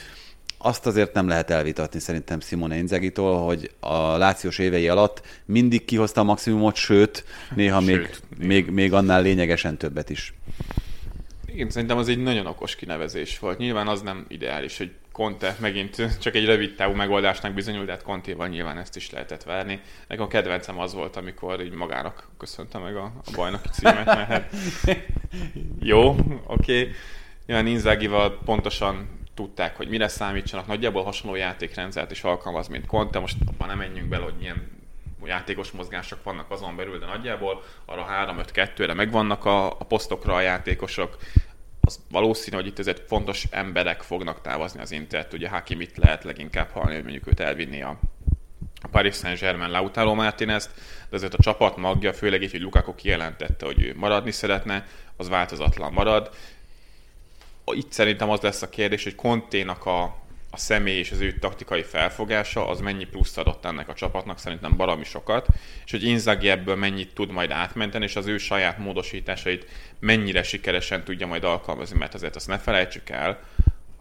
[0.59, 6.21] azt azért nem lehet elvitatni szerintem Simone Inzagitól, hogy a Lációs évei alatt mindig kihozta
[6.21, 10.35] a maximumot, sőt, néha sőt, még, még, még annál lényegesen többet is.
[11.47, 13.59] Igen, szerintem az egy nagyon okos kinevezés volt.
[13.59, 18.03] Nyilván az nem ideális, hogy Conte megint csak egy rövid távú megoldásnak bizonyult, de hát
[18.03, 19.81] Contéval nyilván ezt is lehetett várni.
[20.09, 24.29] Nekem a kedvencem az volt, amikor így magának köszönte meg a, a bajnoki címet, mert
[24.29, 24.55] hát
[25.81, 26.09] jó,
[26.47, 26.81] oké.
[26.81, 26.93] Okay.
[27.47, 33.37] Nyilván Inzágival pontosan tudták, hogy mire számítsanak, nagyjából hasonló játékrendszert is alkalmaz, mint Conte, most
[33.47, 34.73] abban nem menjünk bele, hogy milyen
[35.27, 41.19] játékos mozgások vannak azon belül, de nagyjából arra 3-5-2-re megvannak a, a posztokra a játékosok.
[41.81, 45.33] Az valószínű, hogy itt ezért fontos emberek fognak távozni az Intert.
[45.33, 47.99] Ugye Hakimit lehet leginkább hallani, hogy mondjuk őt elvinni a,
[48.85, 50.71] a Paris Saint-Germain Lautaro Martinez,
[51.11, 55.29] de azért a csapat magja, főleg így, hogy Lukaku kijelentette, hogy ő maradni szeretne, az
[55.29, 56.31] változatlan marad,
[57.73, 60.03] itt szerintem az lesz a kérdés, hogy Konténak a,
[60.51, 64.77] a személy és az ő taktikai felfogása, az mennyi pluszt adott ennek a csapatnak, szerintem
[64.77, 65.47] barami sokat,
[65.85, 69.67] és hogy Inzaghi ebből mennyit tud majd átmenteni, és az ő saját módosításait
[69.99, 73.41] mennyire sikeresen tudja majd alkalmazni, mert azért azt ne felejtsük el,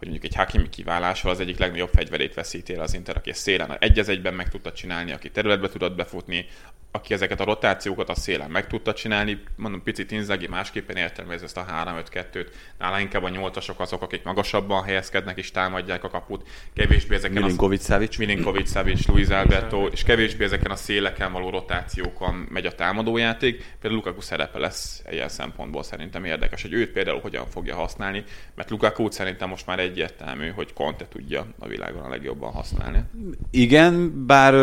[0.04, 3.76] hogy mondjuk egy Hakimi kiválással az egyik legnagyobb fegyverét veszíti el az Inter, aki szélen
[3.78, 6.46] egy az egyben meg tudta csinálni, aki területbe tudott befutni,
[6.90, 11.56] aki ezeket a rotációkat a szélen meg tudta csinálni, mondom, picit Inzaghi másképpen értelmez ezt
[11.56, 11.66] a
[12.12, 12.46] 3-5-2-t,
[12.78, 17.84] nála inkább a nyolcasok azok, akik magasabban helyezkednek és támadják a kaput, kevésbé ezeken Milinkovic
[17.84, 23.56] Savic, Milinkovic Savic, Luis Alberto, és kevésbé ezeken a széleken való rotációkon megy a támadójáték.
[23.80, 28.70] Például Lukaku szerepe lesz ilyen szempontból szerintem érdekes, hogy őt például hogyan fogja használni, mert
[28.70, 33.04] Lukaku szerintem most már egyértelmű, hogy Conte tudja a világon a legjobban használni.
[33.50, 34.54] Igen, bár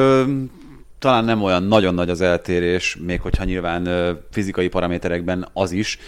[1.00, 6.00] talán nem olyan nagyon nagy az eltérés, még hogyha nyilván fizikai paraméterekben az is.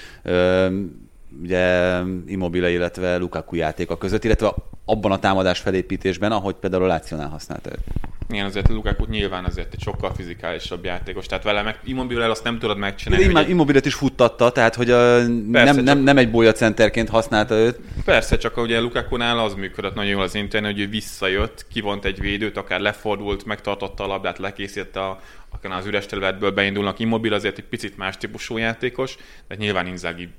[1.42, 4.54] Ugye Immobile, illetve Lukaku játéka között, illetve
[4.86, 7.84] abban a támadás felépítésben, ahogy például a Lációnál használta őt.
[8.30, 12.60] Igen, azért Lukaku nyilván azért egy sokkal fizikálisabb játékos, tehát vele meg immobile azt nem
[12.60, 13.24] tudod megcsinálni.
[13.24, 17.80] Immobile Immobilet is futtatta, tehát hogy a, nem, nem, nem, egy bolya centerként használta őt.
[18.06, 22.20] Persze, csak ugye Lukaku-nál az működött nagyon jól az internet, hogy ő visszajött, kivont egy
[22.20, 25.20] védőt, akár lefordult, megtartotta a labdát, lekészítette a,
[25.50, 27.00] akár az üres területből beindulnak.
[27.00, 29.16] Immobil azért egy picit más típusú játékos,
[29.48, 30.30] de nyilván Inzaghi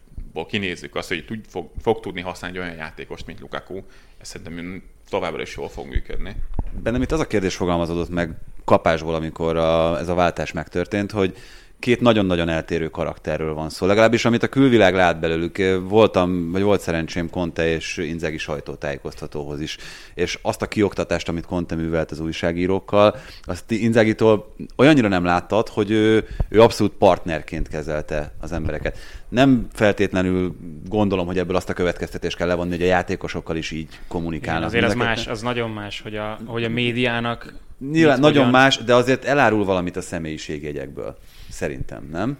[0.46, 3.82] kinézzük azt, hogy tud, fog, fog tudni használni egy olyan játékost, mint Lukaku.
[4.20, 6.36] Ez szerintem továbbra is jól fog működni.
[6.82, 8.30] Bennem itt az a kérdés fogalmazódott meg
[8.64, 11.36] kapásból, amikor a, ez a váltás megtörtént, hogy
[11.84, 13.86] két nagyon-nagyon eltérő karakterről van szó.
[13.86, 15.80] Legalábbis amit a külvilág lát belőlük.
[15.88, 19.76] Voltam, vagy volt szerencsém Conte és Inzegi sajtótájékoztatóhoz is.
[20.14, 25.90] És azt a kioktatást, amit Conte művelt az újságírókkal, azt Inzagitól olyannyira nem láttad, hogy
[25.90, 28.98] ő, ő abszolút partnerként kezelte az embereket.
[29.28, 30.56] Nem feltétlenül
[30.88, 34.72] gondolom, hogy ebből azt a következtetést kell levonni, hogy a játékosokkal is így kommunikálnak.
[34.72, 38.60] Igen, azért az más, az nagyon más, hogy a, hogy a médiának Nyilván nagyon hogyan...
[38.60, 41.16] más, de azért elárul valamit a személyiségjegyekből.
[41.48, 42.38] Szerintem, nem?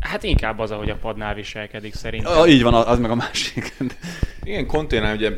[0.00, 2.38] Hát inkább az, ahogy a padnál viselkedik szerintem.
[2.38, 3.76] Ah, így van, az meg a másik.
[4.42, 5.30] Igen, konténál ugye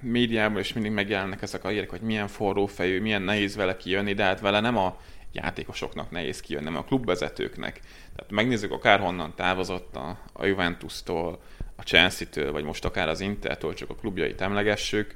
[0.00, 4.12] médiában is mindig megjelennek ezek a hírek, hogy milyen forró fejű, milyen nehéz vele kijönni,
[4.12, 4.96] de hát vele nem a
[5.32, 7.80] játékosoknak nehéz kijönni, hanem a klubvezetőknek.
[8.16, 11.42] Tehát megnézzük, akárhonnan távozott a, a Juventus-tól,
[11.76, 15.14] a Chelsea-től, vagy most akár az Inter-től, csak a klubjait emlegessük,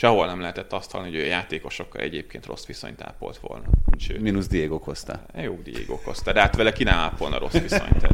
[0.00, 3.66] sehol nem lehetett azt hallani, hogy a játékosokkal egyébként rossz viszonyt ápolt volna.
[3.98, 5.26] Sőt, Minusz Diego Costa.
[5.36, 8.06] Jó, Diego Costa, de hát vele ki nem ápolna rossz viszonyt.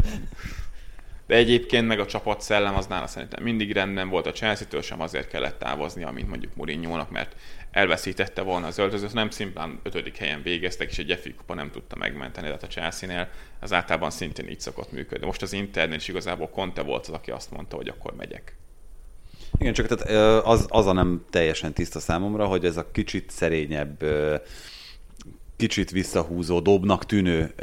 [1.27, 5.01] De egyébként meg a csapat szellem az nála szerintem mindig rendben volt, a Chelsea-től sem
[5.01, 7.37] azért kellett távozni, mint mondjuk mourinho mert
[7.71, 11.97] elveszítette volna az öltözőt, nem szimplán ötödik helyen végeztek, és egy FA kupa nem tudta
[11.97, 13.29] megmenteni, tehát a Chelsea-nél
[13.61, 15.27] az általában szintén így szokott működni.
[15.27, 18.57] Most az Internél is igazából Conte volt az, aki azt mondta, hogy akkor megyek.
[19.59, 24.05] Igen, csak tehát az, az a nem teljesen tiszta számomra, hogy ez a kicsit szerényebb,
[25.57, 27.55] kicsit visszahúzó, dobnak tűnő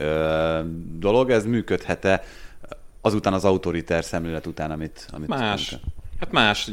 [0.99, 2.23] dolog, ez működhet-e
[3.01, 5.71] azután az autoriter szemlélet után, amit, amit Más.
[5.71, 5.89] Mondta?
[6.19, 6.71] Hát más.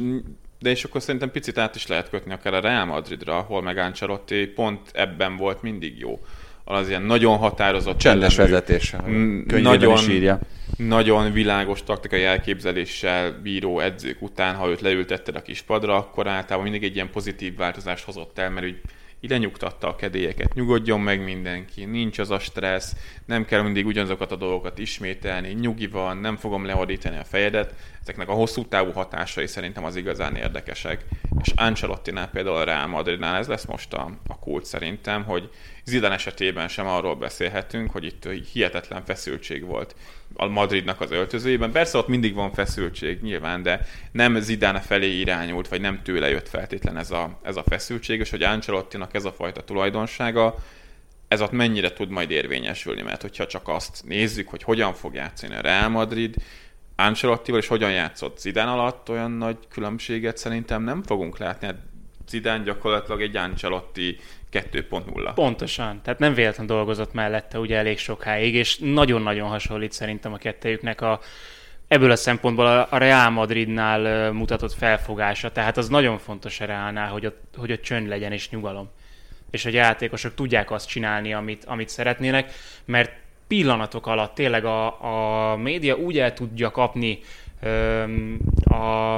[0.59, 3.77] De és akkor szerintem picit át is lehet kötni akár a Real Madridra, ahol meg
[3.77, 6.21] Ancelotti pont ebben volt mindig jó.
[6.71, 9.03] Az ilyen nagyon határozott csendes vezetése,
[9.47, 10.41] nagyon, is írja
[10.77, 16.71] nagyon világos taktikai elképzeléssel bíró edzők után, ha őt leültetted a kis padra, akkor általában
[16.71, 18.81] mindig egy ilyen pozitív változást hozott el, mert úgy
[19.21, 24.33] ide nyugtatta a kedélyeket, nyugodjon meg mindenki, nincs az a stressz, nem kell mindig ugyanazokat
[24.33, 27.75] a dolgokat ismételni, nyugi van, nem fogom lehordítani a fejedet.
[28.03, 31.05] Ezeknek a hosszú távú hatásai szerintem az igazán érdekesek.
[31.43, 35.51] És Ancelottinál például a Real Madridnál ez lesz most a, a kult szerintem, hogy
[35.91, 39.95] Zidane esetében sem arról beszélhetünk, hogy itt hihetetlen feszültség volt
[40.35, 41.73] a Madridnak az öltözőjében.
[41.73, 46.49] Persze ott mindig van feszültség nyilván, de nem Zidane felé irányult, vagy nem tőle jött
[46.49, 50.55] feltétlen ez a, ez a feszültség, és hogy Ancelottinak ez a fajta tulajdonsága,
[51.29, 55.55] ez ott mennyire tud majd érvényesülni, mert hogyha csak azt nézzük, hogy hogyan fog játszani
[55.55, 56.35] a Real Madrid,
[56.97, 61.67] Ancelottival és hogyan játszott Zidane alatt, olyan nagy különbséget szerintem nem fogunk látni.
[61.67, 61.79] Hát
[62.29, 64.19] Zidane gyakorlatilag egy Ancelotti
[64.53, 65.31] 2.0.
[65.35, 71.01] Pontosan, tehát nem véletlenül dolgozott mellette ugye elég sokáig, és nagyon-nagyon hasonlít szerintem a kettejüknek
[71.01, 71.21] a
[71.91, 77.25] ebből a szempontból a Real Madridnál mutatott felfogása, tehát az nagyon fontos a Realnál, hogy
[77.25, 78.91] a, hogy a csönd legyen és nyugalom.
[79.51, 82.53] És hogy a játékosok tudják azt csinálni, amit, amit szeretnének,
[82.85, 83.13] mert
[83.49, 87.19] pillanatok alatt tényleg a, a média úgy el tudja kapni
[87.63, 89.15] öm, a,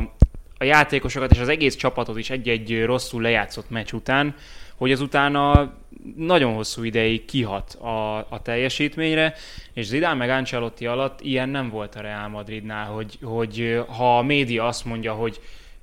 [0.59, 4.35] a játékosokat és az egész csapatot is egy-egy rosszul lejátszott meccs után,
[4.83, 5.73] hogy az utána
[6.17, 9.35] nagyon hosszú ideig kihat a, a teljesítményre,
[9.73, 14.23] és Zidane meg Ancelotti alatt ilyen nem volt a Real Madridnál, hogy, hogy ha a
[14.23, 15.41] média azt mondja, hogy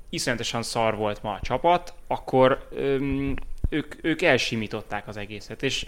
[0.10, 3.36] iszonyatosan szar volt ma a csapat, akkor öm,
[3.70, 5.86] ők, ők elsimították az egészet, és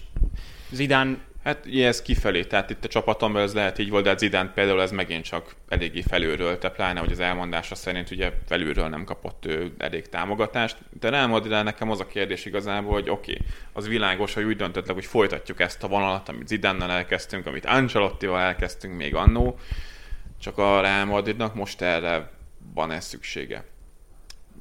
[0.70, 4.50] Zidane Hát ugye ez kifelé, tehát itt a csapatomban ez lehet így volt, de Zidane
[4.50, 9.04] például ez megint csak eléggé felülről, te pláne, hogy az elmondása szerint ugye felülről nem
[9.04, 10.78] kapott ő elég támogatást.
[11.00, 14.56] De Real Madrid nekem az a kérdés igazából, hogy oké, okay, az világos, hogy úgy
[14.56, 19.60] döntöttek, hogy folytatjuk ezt a vonalat, amit Zidannal elkezdtünk, amit Ancelottival elkezdtünk még annó,
[20.40, 22.32] csak a Real Madridnak most erre
[22.74, 23.64] van ez szüksége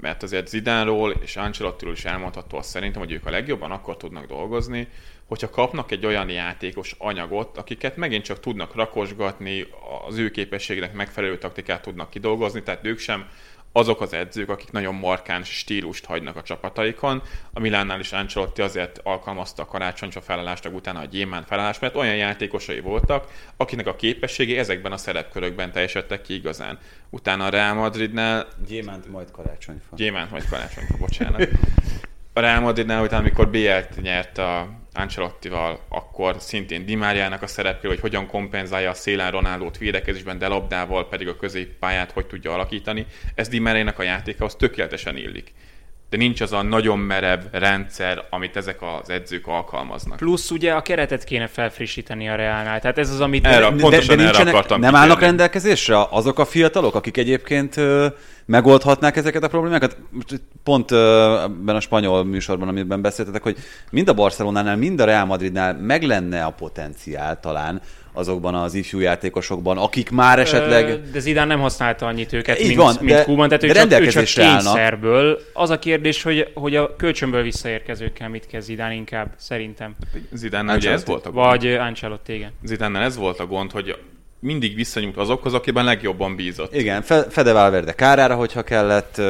[0.01, 4.27] mert azért Zidánról és Ancelottiról is elmondható azt szerintem, hogy ők a legjobban akkor tudnak
[4.27, 4.89] dolgozni,
[5.27, 9.67] hogyha kapnak egy olyan játékos anyagot, akiket megint csak tudnak rakosgatni,
[10.09, 13.29] az ő képességnek megfelelő taktikát tudnak kidolgozni, tehát ők sem
[13.73, 17.23] azok az edzők, akik nagyon markáns stílust hagynak a csapataikon.
[17.53, 22.17] A Milánnál is Ancelotti azért alkalmazta a karácsonyfa felállást, utána a Gyémán felállás, mert olyan
[22.17, 26.79] játékosai voltak, akinek a képességi ezekben a szerepkörökben teljesedtek ki igazán.
[27.11, 28.49] Utána a Real Madridnál...
[28.67, 29.97] Gyémánt, majd karácsonyfa.
[29.97, 31.49] Gyémánt, majd karácsonyfa, bocsánat.
[32.33, 38.01] A Real Madridnál, utána, amikor BL-t nyert a Ancelottival, akkor szintén Dimáriának a szerepkör, hogy
[38.01, 43.07] hogyan kompenzálja a szélen Ronaldót védekezésben, de labdával pedig a középpályát hogy tudja alakítani.
[43.35, 45.53] Ez Dimáriának a játékahoz tökéletesen illik
[46.11, 50.17] de nincs az a nagyon merev rendszer, amit ezek az edzők alkalmaznak.
[50.17, 53.47] Plusz ugye a keretet kéne felfrissíteni a Reálnál, tehát ez az, amit...
[53.47, 58.07] Erre, pontosan de, de erre akartam Nem állnak rendelkezésre azok a fiatalok, akik egyébként ö,
[58.45, 59.97] megoldhatnák ezeket a problémákat?
[60.65, 63.57] Pont ö, ebben a spanyol műsorban, amiben beszéltetek, hogy
[63.91, 67.81] mind a Barcelonánál, mind a Real Madridnál meg lenne a potenciál talán,
[68.13, 71.11] azokban az ifjú játékosokban, akik már esetleg...
[71.11, 74.07] De Zidane nem használta annyit őket, Így mint, van, mint de, Kuban, tehát de ő
[74.07, 74.63] csak, ő csak állnak.
[74.63, 75.41] kényszerből.
[75.53, 79.95] Az a kérdés, hogy, hogy a kölcsönből visszaérkezőkkel mit kezd Zidane inkább, szerintem.
[80.33, 81.47] Zidane ugye ez volt a gond.
[81.47, 82.53] Vagy Ancelotti, igen.
[82.63, 83.97] Zidane ez volt a gond, hogy
[84.41, 86.75] mindig visszanyújt azokhoz, akiben legjobban bízott.
[86.75, 89.21] Igen, Fede Valverde kárára, hogyha kellett,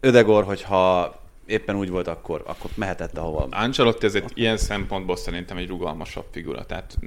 [0.00, 1.14] Ödegor, hogyha
[1.46, 3.46] éppen úgy volt, akkor, akkor mehetett ahova.
[3.50, 6.64] Ancelotti ezért ilyen szempontból szerintem egy rugalmasabb figura.
[6.66, 6.98] Tehát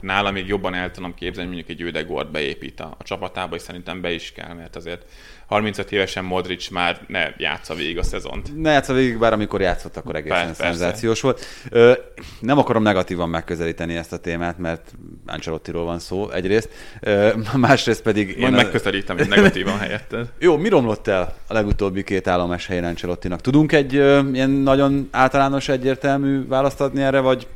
[0.00, 4.00] nála még jobban el tudom képzelni, mondjuk egy Ödegort beépít a, a csapatába, és szerintem
[4.00, 5.04] be is kell, mert azért
[5.46, 8.60] 35 évesen Modric már ne játsza végig a szezont.
[8.60, 11.44] Ne játsza végig, bár amikor játszott, akkor egészen persze, szenzációs volt.
[11.70, 11.92] Ö,
[12.40, 14.94] nem akarom negatívan megközelíteni ezt a témát, mert
[15.26, 16.68] Ancelottiról van szó egyrészt,
[17.00, 18.38] ö, másrészt pedig...
[18.38, 20.28] Majd megközelítem egy negatívan helyetted.
[20.38, 23.40] Jó, mi romlott el a legutóbbi két állomás helyen Ancelottinak?
[23.40, 27.46] Tudunk egy ö, ilyen nagyon általános, egyértelmű választ adni erre, vagy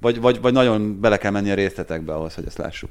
[0.00, 2.90] vagy, vagy, vagy nagyon bele kell menni a részletekbe ahhoz, hogy ezt lássuk?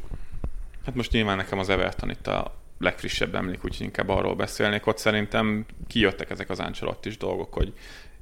[0.85, 4.85] Hát most nyilván nekem az Everton itt a legfrissebb emlék, úgyhogy inkább arról beszélnék.
[4.85, 6.61] Ott szerintem kijöttek ezek az
[7.03, 7.73] is dolgok, hogy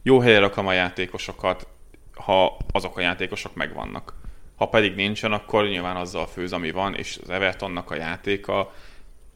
[0.03, 1.67] jó helyre rakom a játékosokat,
[2.13, 4.13] ha azok a játékosok megvannak.
[4.55, 8.73] Ha pedig nincsen, akkor nyilván azzal főz, ami van, és az Evertonnak a játéka,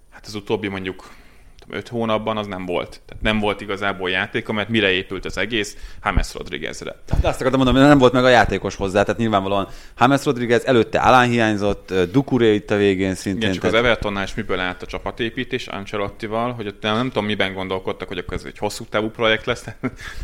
[0.10, 1.10] hát az utóbbi mondjuk
[1.70, 3.02] öt hónapban az nem volt.
[3.06, 5.78] Tehát nem volt igazából játéka, mert mire épült az egész?
[6.04, 6.96] James Rodriguezre.
[7.22, 9.68] De azt akartam mondani, hogy nem volt meg a játékos hozzá, tehát nyilvánvalóan
[10.00, 13.42] James Rodriguez előtte Alán hiányzott, Dukuré itt a végén szintén.
[13.42, 13.76] Igen, csak tehát...
[13.76, 18.08] az Evertonnál is miből állt a csapatépítés Ancelottival, hogy ott nem, nem tudom miben gondolkodtak,
[18.08, 19.64] hogy akkor ez egy hosszú távú projekt lesz.
[19.66, 19.76] nem,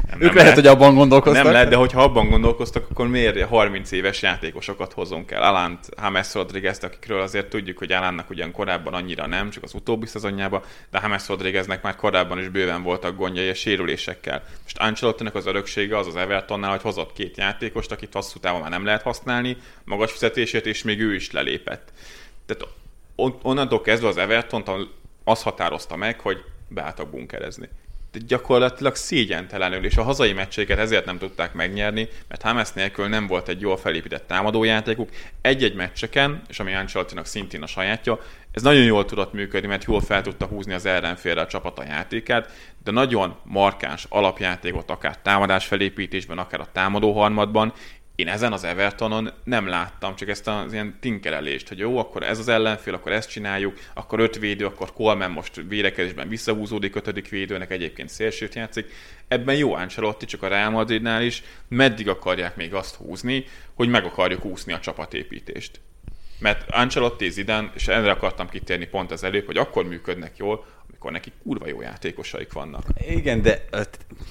[0.08, 1.44] nem ők lehet, lehet, hogy abban gondolkoztak.
[1.44, 5.44] Nem lehet, de hogyha abban gondolkoztak, akkor miért 30 éves játékosokat hozunk el?
[5.44, 10.06] Alánt, James Rodriguez, akikről azért tudjuk, hogy Alánnak ugyan korábban annyira nem, csak az utóbbi
[10.06, 14.44] szezonjában, de James Rodrigueznek már korábban is bőven voltak gondjai a sérülésekkel.
[14.64, 18.70] Most ancelotti az öröksége az az Evertonnál, hogy hozott két játékost, akit hosszú távon már
[18.70, 21.92] nem lehet használni, magas fizetését, és még ő is lelépett.
[22.46, 22.68] Tehát
[23.42, 24.90] onnantól kezdve az Everton
[25.24, 27.70] azt határozta meg, hogy beálltak bunkerezni
[28.18, 33.48] gyakorlatilag szégyentelenül, és a hazai meccseiket ezért nem tudták megnyerni, mert Hamas nélkül nem volt
[33.48, 35.10] egy jól felépített támadójátékuk.
[35.42, 38.20] Egy-egy meccseken, és ami Ancelottinak szintén a sajátja,
[38.52, 42.52] ez nagyon jól tudott működni, mert jól fel tudta húzni az ellenfélre a csapata játékát,
[42.84, 47.74] de nagyon markáns alapjátékot akár támadás felépítésben, akár a támadó harmadban,
[48.16, 52.40] én ezen az Evertonon nem láttam, csak ezt az ilyen tinkerelést, hogy jó, akkor ez
[52.40, 57.72] az ellenfél, akkor ezt csináljuk, akkor öt védő, akkor Coleman most védekezésben visszahúzódik ötödik védőnek,
[57.72, 58.92] egyébként szélsőt játszik.
[59.28, 64.06] Ebben jó Ancelotti, csak a Real Madridnál is, meddig akarják még azt húzni, hogy meg
[64.06, 65.80] akarjuk úszni a csapatépítést.
[66.40, 71.12] Mert Ancelotti, Zidane, és erre akartam kitérni pont az előbb, hogy akkor működnek jól, amikor
[71.12, 72.84] neki kurva jó játékosaik vannak.
[73.08, 73.66] Igen, de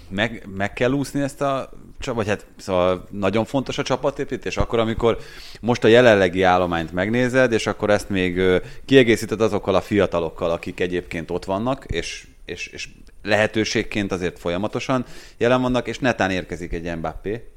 [0.09, 1.70] meg, meg kell úszni ezt a
[2.12, 5.19] vagy hát szóval nagyon fontos a csapatépítés, akkor amikor
[5.61, 8.40] most a jelenlegi állományt megnézed, és akkor ezt még
[8.85, 12.88] kiegészíted azokkal a fiatalokkal, akik egyébként ott vannak, és, és, és
[13.23, 15.05] lehetőségként azért folyamatosan
[15.37, 17.49] jelen vannak, és netán érkezik egy Mbappé,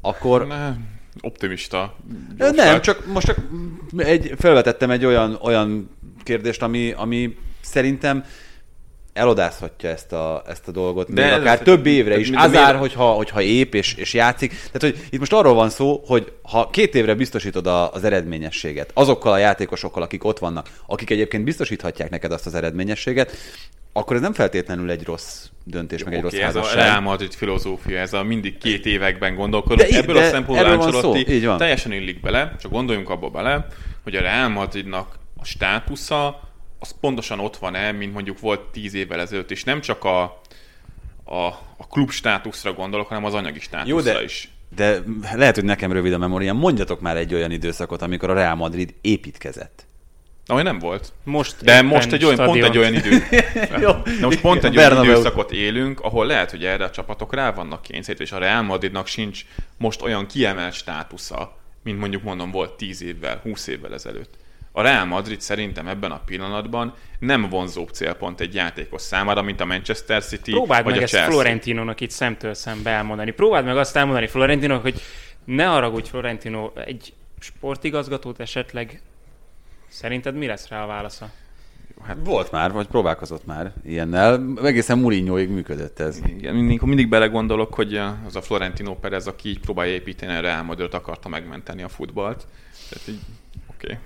[0.00, 0.46] akkor...
[0.46, 0.74] Ne,
[1.20, 1.96] optimista.
[2.36, 3.38] Nem, csak most csak
[3.96, 5.90] egy, felvetettem egy olyan, olyan
[6.22, 8.24] kérdést, ami, ami szerintem
[9.14, 12.30] elodázhatja ezt a, ezt a dolgot, De még akár több évre is.
[12.30, 14.50] Azár, hogyha, hogyha ép és, és játszik.
[14.50, 18.90] Tehát, hogy itt most arról van szó, hogy ha két évre biztosítod a, az eredményességet,
[18.94, 23.36] azokkal a játékosokkal, akik ott vannak, akik egyébként biztosíthatják neked azt az eredményességet,
[23.92, 26.78] akkor ez nem feltétlenül egy rossz döntés, Jó, meg egy okay, rossz házasság.
[26.78, 29.90] Ez a Real Madrid filozófia, ez a mindig két években gondolkodunk.
[29.90, 33.66] De, Ebből de a szempontból Ancelotti teljesen illik bele, csak gondoljunk abba bele,
[34.02, 36.40] hogy a Real Madridnak a státusza
[36.84, 40.22] az pontosan ott van-e, mint mondjuk volt tíz évvel ezelőtt, és nem csak a,
[41.24, 41.44] a,
[41.76, 44.48] a klub státuszra gondolok, hanem az anyagi státuszra Jó, de, is.
[44.76, 45.02] De
[45.34, 46.56] lehet, hogy nekem rövid a memóriám.
[46.56, 49.86] Mondjatok már egy olyan időszakot, amikor a Real Madrid építkezett.
[50.46, 51.12] Ahogy nem volt.
[51.22, 53.22] Most De most egy olyan, pont egy olyan idő.
[53.82, 53.90] Jó.
[53.92, 55.12] De most pont egy olyan Bernabeu.
[55.12, 59.06] időszakot élünk, ahol lehet, hogy erre a csapatok rá vannak kényszerítve, és a Real Madridnak
[59.06, 59.44] sincs
[59.78, 64.34] most olyan kiemelt státusza, mint mondjuk mondom volt 10 évvel, 20 évvel ezelőtt.
[64.76, 69.64] A Real Madrid szerintem ebben a pillanatban nem vonzóbb célpont egy játékos számára, mint a
[69.64, 71.32] Manchester City Próbáld vagy meg a ezt Chelsea.
[71.32, 73.30] Florentinónak itt szemtől szembe elmondani.
[73.30, 75.00] Próbáld meg azt elmondani Florentinónak, hogy
[75.44, 79.02] ne haragudj Florentino, egy sportigazgatót esetleg
[79.88, 81.30] szerinted mi lesz rá a válasza?
[82.02, 84.54] Hát volt már, vagy próbálkozott már ilyennel.
[84.62, 86.20] Egészen Mourinhoig működött ez.
[86.26, 90.62] Igen, mindig, mindig belegondolok, hogy az a Florentino Perez, aki így próbálja építeni a Real
[90.62, 92.46] Madridot, akarta megmenteni a futballt.
[92.88, 93.20] Tehát így,
[93.66, 93.86] oké.
[93.86, 93.98] Okay.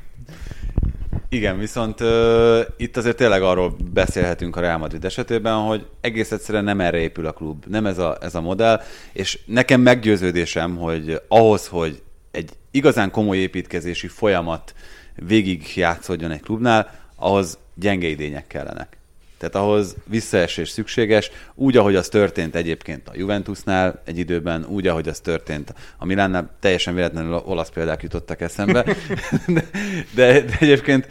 [1.29, 6.65] Igen, viszont uh, itt azért tényleg arról beszélhetünk a Real Madrid esetében, hogy egész egyszerűen
[6.65, 8.81] nem erre épül a klub, nem ez a, ez a modell,
[9.13, 14.75] és nekem meggyőződésem, hogy ahhoz, hogy egy igazán komoly építkezési folyamat
[15.15, 18.97] végig játszódjon egy klubnál, ahhoz gyenge idények kellenek.
[19.39, 25.09] Tehát ahhoz visszaesés szükséges, úgy, ahogy az történt egyébként a Juventusnál egy időben, úgy, ahogy
[25.09, 28.83] az történt a Milánnál, teljesen véletlenül olasz példák jutottak eszembe,
[29.47, 29.65] de,
[30.15, 31.09] de, de egyébként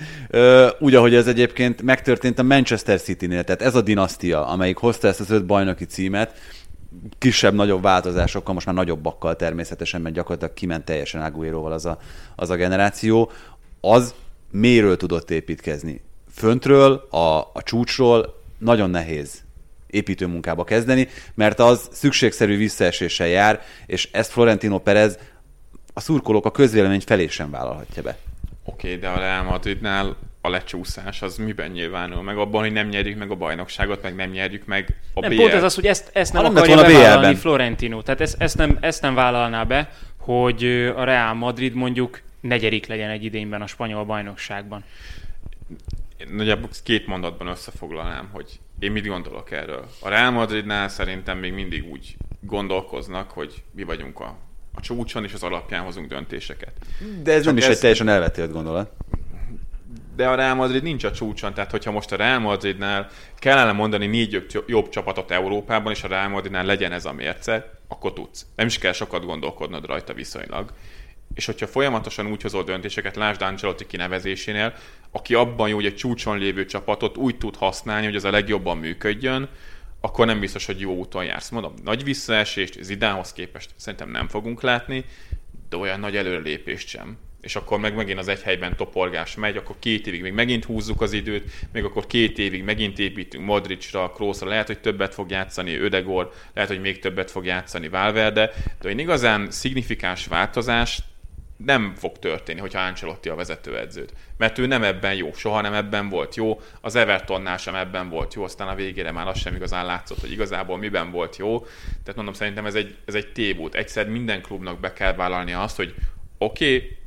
[0.80, 5.20] úgy, ahogy ez egyébként megtörtént a Manchester City-nél, tehát ez a dinasztia, amelyik hozta ezt
[5.20, 6.34] az öt bajnoki címet,
[7.18, 12.00] kisebb-nagyobb változásokkal, most már nagyobbakkal természetesen, mert gyakorlatilag kiment teljesen Agueroval az a,
[12.36, 13.32] az a generáció,
[13.82, 14.14] az
[14.52, 16.02] méről tudott építkezni.
[16.38, 19.44] Föntről, a, a csúcsról nagyon nehéz
[19.88, 25.18] építőmunkába kezdeni, mert az szükségszerű visszaeséssel jár, és ezt Florentino Perez
[25.94, 28.18] a szurkolók a közvélemény felé sem vállalhatja be.
[28.64, 32.24] Oké, okay, de a Real Madridnál a lecsúszás az miben nyilvánul?
[32.24, 35.36] Meg abban, hogy nem nyerjük meg a bajnokságot, meg nem nyerjük meg a Nem, BL.
[35.36, 37.36] pont ez az, hogy ezt, ezt nem Ha nem akarja bevállalni.
[37.36, 38.02] Florentino.
[38.02, 40.64] Tehát ezt, ezt, nem, ezt nem vállalná be, hogy
[40.96, 44.84] a Real Madrid mondjuk negyedik legyen egy idényben a spanyol bajnokságban.
[46.18, 49.88] Én Nagyjából két mondatban összefoglalnám, hogy én mit gondolok erről.
[50.02, 54.38] A Real Madridnál szerintem még mindig úgy gondolkoznak, hogy mi vagyunk a,
[54.74, 56.72] a csúcson, és az alapján hozunk döntéseket.
[57.24, 58.92] De ez Csak nem is ez- egy teljesen elvetélt gondolat.
[60.16, 64.06] De a Real Madrid nincs a csúcson, tehát hogyha most a Real Madridnál kellene mondani
[64.06, 68.46] négy jobb, csapatot Európában, és a Real Madridnál legyen ez a mérce, akkor tudsz.
[68.56, 70.72] Nem is kell sokat gondolkodnod rajta viszonylag.
[71.38, 74.74] És hogyha folyamatosan úgy hozol döntéseket, lásd Ancelotti kinevezésénél,
[75.12, 78.78] aki abban jó, hogy egy csúcson lévő csapatot úgy tud használni, hogy az a legjobban
[78.78, 79.50] működjön,
[80.02, 81.50] akkor nem biztos, hogy jó úton jársz.
[81.50, 85.06] Mondom, nagy visszaesést Zidánhoz képest szerintem nem fogunk látni,
[85.70, 87.18] de olyan nagy előrelépést sem.
[87.42, 91.02] És akkor meg megint az egy helyben toporgás megy, akkor két évig még megint húzzuk
[91.02, 95.76] az időt, még akkor két évig megint építünk Modricra, Kroosra, lehet, hogy többet fog játszani
[95.76, 101.00] Ödegor, lehet, hogy még többet fog játszani Valverde, de egy igazán szignifikáns változás
[101.58, 104.10] nem fog történni, hogyha Ancelotti a vezetőedződ.
[104.38, 108.34] Mert ő nem ebben jó, soha nem ebben volt jó, az Evertonnál sem ebben volt
[108.34, 111.60] jó, aztán a végére már az sem igazán látszott, hogy igazából miben volt jó.
[112.04, 113.76] Tehát mondom, szerintem ez egy, ez egy tévút.
[113.76, 115.94] Egyszer minden klubnak be kell vállalnia azt, hogy
[116.38, 116.98] oké, okay,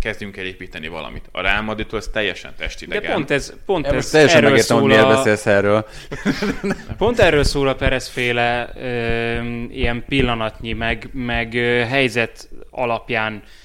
[0.00, 1.28] kezdjünk el építeni valamit.
[1.32, 3.12] A Real Madridtól ez teljesen De testidegen.
[3.12, 5.86] pont ez, pont Én ez teljesen erről megértem, hogy szól miért a, beszélsz erről.
[6.98, 13.60] Pont erről szól a Perez féle ö, ilyen pillanatnyi, meg, meg ö, helyzet alapján ö,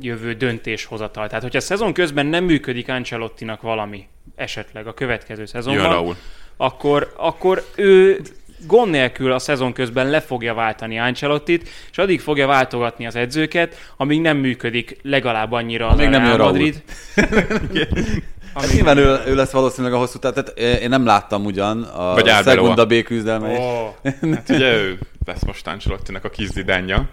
[0.00, 1.26] jövő döntéshozatal.
[1.26, 6.16] Tehát, hogyha a szezon közben nem működik Ancelottinak valami, esetleg a következő szezonban,
[6.56, 8.20] akkor, akkor ő
[8.66, 13.92] gond nélkül a szezon közben le fogja váltani Ancelottit, és addig fogja váltogatni az edzőket,
[13.96, 16.74] amíg nem működik legalább annyira az Amíg a nem Real jön
[18.60, 20.18] Hát nyilván ő, ő lesz valószínűleg a hosszú.
[20.18, 22.28] Tehát én nem láttam ugyan a Vagy.
[22.44, 23.58] Segunda B küzdelmeit.
[23.58, 23.88] Oh.
[24.34, 27.08] Hát ugye ő lesz most Ancelottinek a kizdidánja.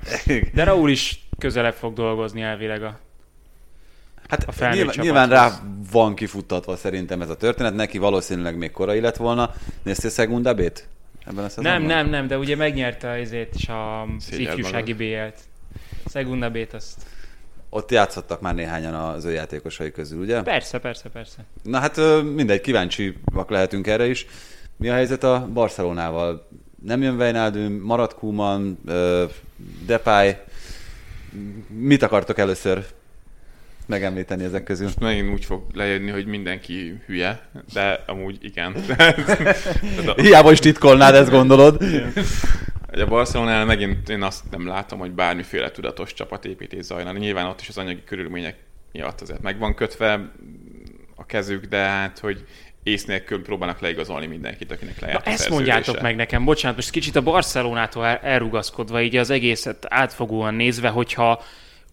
[0.54, 3.00] De Raúl is közelebb fog dolgozni elvileg a
[4.28, 5.52] Hát a nyilván, nyilván rá
[5.92, 9.54] van kifuttatva szerintem ez a történet, neki valószínűleg még korai lett volna.
[9.84, 10.88] Néztél Segunda B-t?
[11.26, 11.82] Ebben a szezonban?
[11.82, 15.40] Nem, nem, nem, de ugye megnyerte azért is a ifjúsági BL-t.
[16.12, 17.06] Segunda B-t azt.
[17.76, 20.42] Ott játszottak már néhányan az ő játékosai közül, ugye?
[20.42, 21.38] Persze, persze, persze.
[21.64, 22.00] Na hát
[22.36, 24.26] mindegy, kíváncsiak lehetünk erre is.
[24.78, 26.48] Mi a helyzet a Barcelonával?
[26.84, 29.26] Nem jön Wijnaldum, marad Koeman, ö,
[29.86, 30.36] Depay.
[31.68, 32.86] Mit akartok először
[33.86, 34.90] megemlíteni ezek közül?
[35.00, 37.42] Megint úgy fog lejönni, hogy mindenki hülye,
[37.74, 38.76] de amúgy igen.
[40.16, 41.84] Hiába is titkolnád, ezt gondolod.
[42.94, 47.18] Hogy a Barcelonánál megint én azt nem látom, hogy bármiféle tudatos csapatépítés zajlana.
[47.18, 48.56] Nyilván ott is az anyagi körülmények
[48.92, 50.32] miatt azért meg van kötve
[51.16, 52.46] a kezük, de hát, hogy
[52.84, 56.90] ész nélkül próbálnak leigazolni mindenkit, akinek Na, lejárt a ezt mondjátok meg nekem, bocsánat, most
[56.90, 61.44] kicsit a Barcelonától el- elrugaszkodva, így az egészet átfogóan nézve, hogyha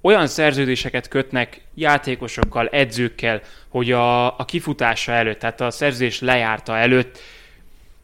[0.01, 7.19] olyan szerződéseket kötnek játékosokkal, edzőkkel, hogy a, a kifutása előtt, tehát a szerződés lejárta előtt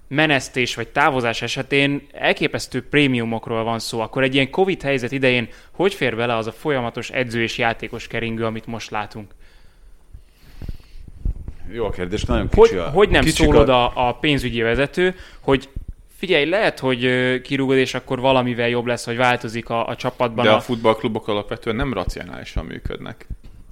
[0.08, 5.94] menesztés vagy távozás esetén elképesztő prémiumokról van szó, akkor egy ilyen Covid helyzet idején hogy
[5.94, 9.30] fér bele az a folyamatos edző és játékos keringő, amit most látunk?
[11.72, 14.08] Jó a kérdés, nagyon Hogy, kicsi a, hogy nem kicsi szólod a...
[14.08, 15.68] a, pénzügyi vezető, hogy
[16.16, 17.00] figyelj, lehet, hogy
[17.40, 20.44] kirúgod, és akkor valamivel jobb lesz, hogy változik a, a csapatban.
[20.44, 20.56] De a...
[20.56, 23.26] a futballklubok alapvetően nem racionálisan működnek.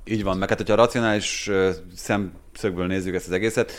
[0.05, 1.51] Így van, meg hát hogyha a racionális
[1.95, 3.73] szemszögből nézzük ezt az egészet,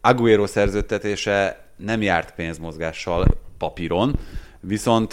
[0.00, 3.26] Aguero szerződtetése nem járt pénzmozgással
[3.58, 4.18] papíron,
[4.60, 5.12] viszont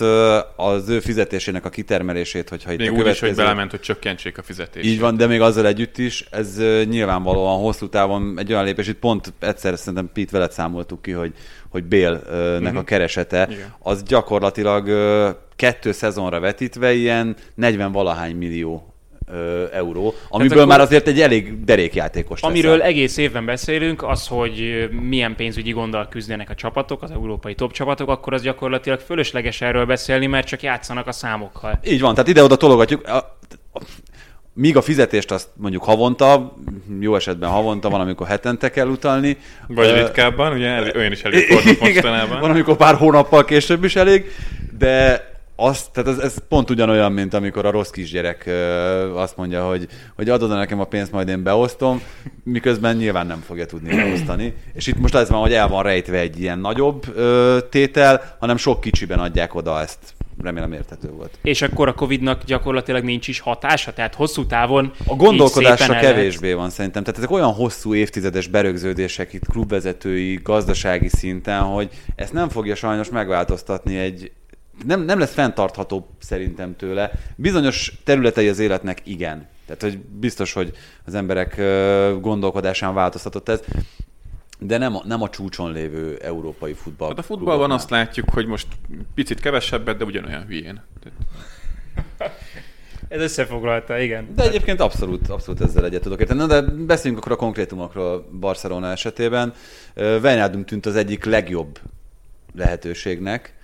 [0.55, 3.43] az ő fizetésének a kitermelését, hogyha itt Még a úgy is, hogy következő...
[3.43, 4.85] belement, hogy csökkentsék a fizetést.
[4.85, 6.57] Így van, de még azzal együtt is, ez
[6.89, 11.33] nyilvánvalóan hosszú távon egy olyan lépés, itt pont egyszer szerintem Pete veled számoltuk ki, hogy,
[11.69, 12.77] hogy Bélnek uh-huh.
[12.77, 13.73] a keresete, Igen.
[13.79, 14.89] az gyakorlatilag
[15.55, 18.96] kettő szezonra vetítve ilyen 40 valahány millió
[19.71, 22.87] euró, amiből akkor- már azért egy elég derékjátékos Amiről leszel.
[22.87, 28.09] egész évben beszélünk, az, hogy milyen pénzügyi gonddal küzdenek a csapatok, az európai top csapatok,
[28.09, 31.79] akkor az gyakorlatilag fölösleges erről beszélni, mert csak játszanak a számokkal.
[31.85, 33.01] Így van, tehát ide-oda tologatjuk.
[34.53, 36.55] Míg a fizetést azt mondjuk havonta,
[36.99, 39.37] jó esetben havonta, van, amikor hetente kell utalni.
[39.67, 42.39] Vagy Ö, ritkábban, ugye olyan is Igen, mostanában.
[42.39, 44.31] Van, amikor pár hónappal később is elég,
[44.77, 45.25] de
[45.59, 49.87] az, tehát ez, ez pont ugyanolyan, mint amikor a rossz kisgyerek ö, azt mondja, hogy,
[50.15, 52.01] hogy adod nekem a pénzt, majd én beosztom,
[52.43, 54.53] miközben nyilván nem fogja tudni beosztani.
[54.73, 58.57] És itt most ez van, hogy el van rejtve egy ilyen nagyobb ö, tétel, hanem
[58.57, 60.15] sok kicsiben adják oda ezt.
[60.43, 61.37] Remélem érthető volt.
[61.41, 66.69] És akkor a Covid-nak gyakorlatilag nincs is hatása, tehát hosszú távon A gondolkodásra kevésbé van
[66.69, 67.03] szerintem.
[67.03, 73.09] Tehát ezek olyan hosszú évtizedes berögződések itt klubvezetői, gazdasági szinten, hogy ezt nem fogja sajnos
[73.09, 74.31] megváltoztatni egy
[74.85, 77.11] nem, nem lesz fenntartható szerintem tőle.
[77.35, 79.47] Bizonyos területei az életnek igen.
[79.65, 80.71] Tehát, hogy biztos, hogy
[81.05, 81.55] az emberek
[82.21, 83.61] gondolkodásán változtatott ez,
[84.59, 87.07] de nem a, nem a csúcson lévő európai futball.
[87.07, 88.67] Hát a futballban azt látjuk, hogy most
[89.15, 90.81] picit kevesebbet, de ugyanolyan hülyén.
[93.07, 94.27] Ez összefoglalta, igen.
[94.35, 96.39] De egyébként abszolút, abszolút ezzel egyet tudok érteni.
[96.39, 99.53] Na, de beszéljünk akkor a konkrétumokról Barcelona esetében.
[99.95, 101.79] Wijnaldum tűnt az egyik legjobb
[102.55, 103.56] lehetőségnek.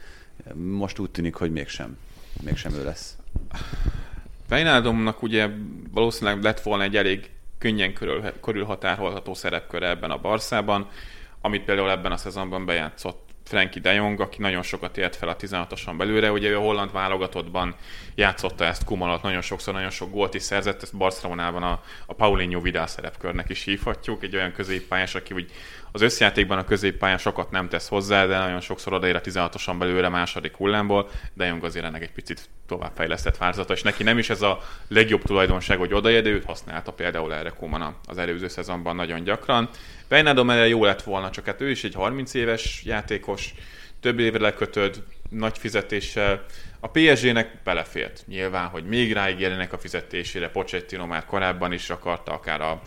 [0.53, 1.97] Most úgy tűnik, hogy mégsem.
[2.41, 3.17] Mégsem ő lesz.
[4.49, 5.49] Wijnaldumnak ugye
[5.91, 10.89] valószínűleg lett volna egy elég könnyen körül, körülhatárolható szerepköre ebben a Barszában,
[11.41, 15.35] amit például ebben a szezonban bejátszott Frankie de Jong, aki nagyon sokat ért fel a
[15.35, 16.31] 16-oson belőle.
[16.31, 17.75] Ugye ő a holland válogatottban
[18.15, 22.61] játszotta ezt Kumalat, nagyon sokszor nagyon sok gólt is szerzett, ezt Barcelonában a, a Paulinho
[22.61, 25.51] Vidal szerepkörnek is hívhatjuk, egy olyan középpályás, aki úgy
[25.95, 30.09] az összjátékban a középpályán sokat nem tesz hozzá, de nagyon sokszor odaér a 16-oson belőle
[30.09, 34.41] második hullámból, de Jong azért ennek egy picit továbbfejlesztett változata, és neki nem is ez
[34.41, 39.23] a legjobb tulajdonság, hogy odaér, de őt használta például erre Kuman az előző szezonban nagyon
[39.23, 39.69] gyakran.
[40.09, 43.53] Wijnaldum erre jó lett volna, csak hát ő is egy 30 éves játékos,
[43.99, 46.45] több évre lekötöd, nagy fizetéssel.
[46.79, 52.61] A PSG-nek belefért nyilván, hogy még ráígérjenek a fizetésére, Pochettino már korábban is akarta, akár
[52.61, 52.81] a,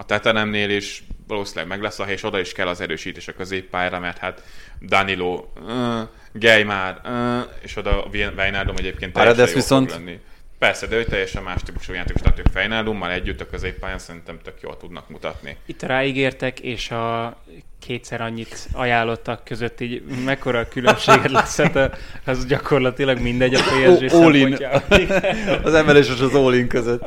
[0.00, 3.32] a Tatanemnél is valószínűleg meg lesz a hely, és oda is kell az erősítés a
[3.32, 4.42] középpályára, mert hát
[4.80, 6.00] Danilo, uh,
[6.32, 10.20] Gay már, uh, és oda Wijnaldum egyébként teljesen jó viszont- fog lenni.
[10.58, 14.54] Persze, de ő teljesen más típusú játékos, tehát ők Wijnaldummal együtt a középpályán szerintem tök
[14.62, 15.56] jól tudnak mutatni.
[15.66, 17.36] Itt ráígértek, és a
[17.80, 24.12] kétszer annyit ajánlottak között, így mekkora a különbséget lesz, hát az gyakorlatilag mindegy a PSG
[24.14, 24.98] All szempontjából.
[25.68, 27.04] Az emelés és az all között.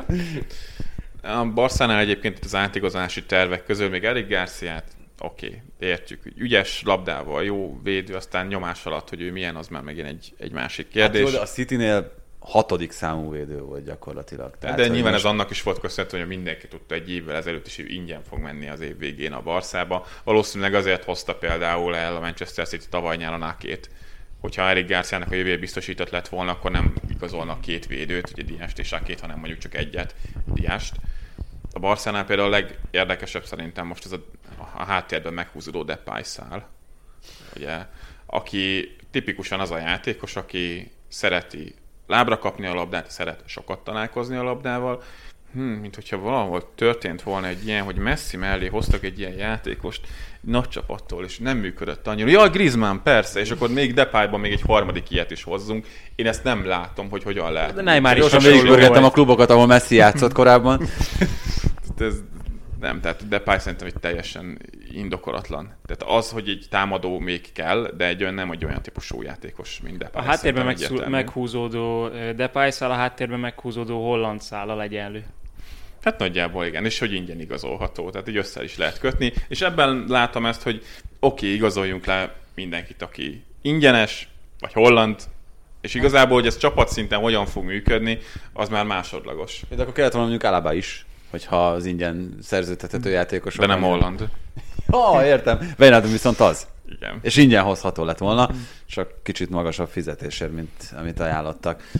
[1.24, 4.84] A Barszánál egyébként itt az átigazási tervek közül még Eric Garciát,
[5.18, 9.82] oké, okay, értjük, ügyes labdával, jó védő, aztán nyomás alatt, hogy ő milyen, az már
[9.82, 11.20] megint egy, egy másik Hát kérdés.
[11.20, 14.54] jó, de a Citynél hatodik számú védő volt gyakorlatilag.
[14.60, 17.36] de, hogy de nyilván most- ez annak is volt köszönhető, hogy mindenki tudta egy évvel
[17.36, 20.06] ezelőtt is, hogy ingyen fog menni az év végén a Barszába.
[20.24, 23.90] Valószínűleg azért hozta például el a Manchester City tavaly nyáron Akét,
[24.44, 28.78] hogyha Eric Garciának a jövője biztosított lett volna, akkor nem igazolnak két védőt, ugye Diást
[28.78, 30.14] és Akét, hanem mondjuk csak egyet,
[30.44, 30.94] Diást.
[31.72, 34.20] A Barszánál például a legérdekesebb szerintem most ez a,
[34.56, 36.68] a háttérben meghúzódó Depay szál,
[37.56, 37.78] ugye,
[38.26, 41.74] aki tipikusan az a játékos, aki szereti
[42.06, 45.02] lábra kapni a labdát, szeret sokat találkozni a labdával,
[45.54, 50.00] Hmm, mint hogyha valahol történt volna egy ilyen, hogy Messi mellé hoztak egy ilyen játékost
[50.40, 52.28] nagy csapattól, és nem működött annyira.
[52.28, 55.86] Ja, Griezmann, persze, és akkor még Depayban még egy harmadik ilyet is hozzunk.
[56.14, 57.74] Én ezt nem látom, hogy hogyan lehet.
[57.74, 60.80] De Neymar is Gyorsan hasonló végigpörgettem a klubokat, ahol Messi játszott korábban.
[61.98, 62.14] ez
[62.80, 64.58] Nem, tehát Depay szerintem egy teljesen
[64.92, 65.76] indokolatlan.
[65.86, 69.80] Tehát az, hogy egy támadó még kell, de egy olyan nem egy olyan típusú játékos,
[69.84, 70.22] mint Depay.
[70.22, 75.24] A háttérben megszú- meghúzódó Depay szál, a háttérben meghúzódó holland szállal egyenlő.
[76.04, 80.04] Hát nagyjából igen, és hogy ingyen igazolható, tehát így össze is lehet kötni, és ebben
[80.08, 80.82] látom ezt, hogy
[81.20, 84.28] oké, okay, igazoljunk le mindenkit, aki ingyenes,
[84.60, 85.16] vagy holland,
[85.80, 88.18] és igazából, hogy ez csapatszinten hogyan fog működni,
[88.52, 89.60] az már másodlagos.
[89.68, 93.56] De akkor kellett volna mondjuk Alaba is, hogyha az ingyen szerződtethető játékos.
[93.56, 94.28] De nem holland.
[94.90, 95.74] Ha, értem.
[95.78, 96.66] Wijnaldum viszont az.
[96.88, 97.18] Igen.
[97.22, 98.50] És ingyen hozható lett volna,
[98.86, 101.90] csak kicsit magasabb fizetésért, mint amit ajánlottak.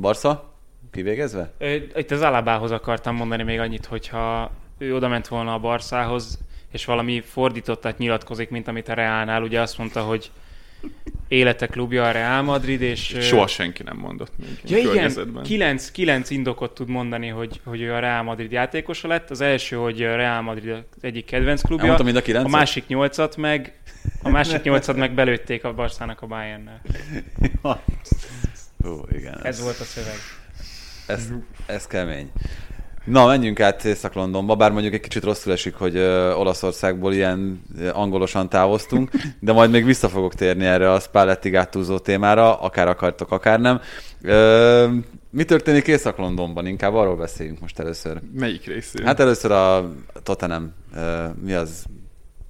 [0.00, 0.47] Barca?
[0.92, 1.52] Kivégezve?
[1.96, 6.38] Itt az Alabához akartam mondani még annyit, hogyha ő oda ment volna a Barszához,
[6.72, 10.30] és valami fordítottat nyilatkozik, mint amit a Reálnál, ugye azt mondta, hogy
[11.28, 13.16] élete klubja a Real Madrid, és...
[13.20, 17.94] Soha senki nem mondott még Ja igen, kilenc, kilenc indokot tud mondani, hogy, hogy ő
[17.94, 19.30] a Real Madrid játékosa lett.
[19.30, 21.82] Az első, hogy a Real Madrid az egyik kedvenc klubja.
[21.82, 22.52] Elmondtam mind a kilencet?
[22.52, 23.78] A másik nyolcat meg,
[24.22, 26.80] a másik nyolcat meg belőtték a Barszának a Bayernnel.
[28.82, 29.40] Hú, igen.
[29.42, 30.37] Ez volt a szöveg.
[31.08, 31.28] Ez,
[31.66, 32.30] ez kemény.
[33.04, 37.88] Na, menjünk át Észak-Londonba, bár mondjuk egy kicsit rosszul esik, hogy ö, Olaszországból ilyen ö,
[37.92, 43.30] angolosan távoztunk, de majd még vissza fogok térni erre a Spalletti gátúzó témára, akár akartok,
[43.30, 43.80] akár nem.
[44.22, 44.86] Ö,
[45.30, 46.66] mi történik Észak-Londonban?
[46.66, 48.20] Inkább arról beszéljünk most először.
[48.34, 49.06] Melyik részén?
[49.06, 49.92] Hát először a
[50.22, 51.84] Tottenham, ö, mi az?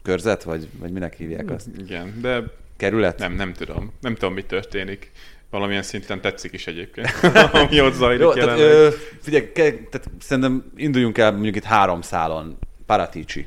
[0.02, 1.66] Körzet, vagy, vagy minek hívják azt?
[1.78, 2.42] Igen, de
[2.76, 3.18] Kerület?
[3.18, 3.92] nem, nem tudom.
[4.00, 5.10] Nem tudom, mi történik.
[5.50, 7.10] Valamilyen szinten tetszik is egyébként,
[7.52, 8.88] ami ott zajlik Jó, tehát, ö,
[9.20, 12.58] figyelj, ke, tehát szerintem induljunk el mondjuk itt három szálon.
[12.86, 13.46] Paratici.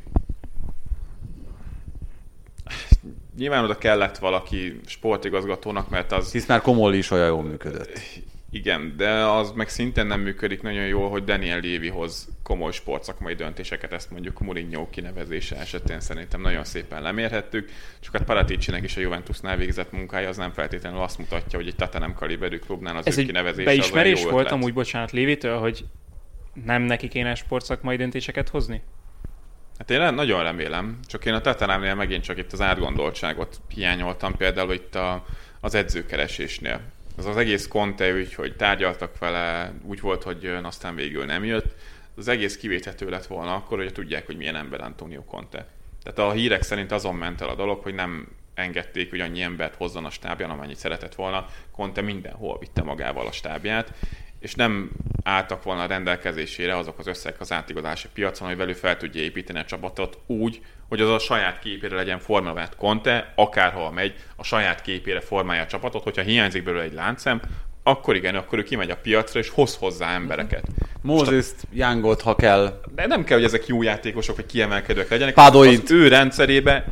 [3.37, 7.99] Nyilván oda kellett valaki sportigazgatónak, mert az Hisz már Komolli is olyan jól működött.
[8.53, 13.33] Igen, de az meg szintén nem működik nagyon jól, hogy Daniel Lévi hoz komoly sportszakmai
[13.33, 18.99] döntéseket, ezt mondjuk Mourinho kinevezése esetén szerintem nagyon szépen lemérhettük, csak hát Paraticinek is a
[18.99, 23.17] Juventusnál végzett munkája az nem feltétlenül azt mutatja, hogy egy Tatanem kaliberű klubnál az Ez
[23.17, 24.59] ő egy kinevezése az beismerés olyan jó volt ötlet.
[24.59, 25.85] amúgy, bocsánat, Lévitől, hogy
[26.65, 28.81] nem neki kéne sportszakmai döntéseket hozni?
[29.77, 34.73] Hát én nagyon remélem, csak én a Tatanámnél megint csak itt az átgondoltságot hiányoltam, például
[34.73, 35.25] itt a,
[35.59, 36.81] az edzőkeresésnél.
[37.17, 41.43] Az az egész Conte ügy, hogy tárgyaltak vele, úgy volt, hogy jön, aztán végül nem
[41.43, 41.75] jött.
[42.15, 45.67] Az egész kivéthető lett volna akkor, hogy tudják, hogy milyen ember Antonio Conte.
[46.03, 49.75] Tehát a hírek szerint azon ment el a dolog, hogy nem engedték, hogy annyi embert
[49.75, 51.45] hozzon a stábján, amennyit szeretett volna.
[51.71, 53.93] Conte mindenhol vitte magával a stábját,
[54.39, 54.91] és nem
[55.23, 59.59] álltak volna a rendelkezésére azok az összegek az átigazási piacon, hogy velük fel tudja építeni
[59.59, 64.81] a csapatot úgy, hogy az a saját képére legyen formálvát Conte, akárhol megy, a saját
[64.81, 67.41] képére formálja a csapatot, hogyha hiányzik belőle egy láncszem,
[67.83, 70.63] akkor igen, akkor ő kimegy a piacra és hoz hozzá embereket.
[71.01, 72.81] Móziszt, Youngot, ha kell.
[72.95, 75.33] De nem kell, hogy ezek jó játékosok, vagy kiemelkedők legyenek.
[75.33, 75.83] Padoit.
[75.83, 76.85] Az ő rendszerébe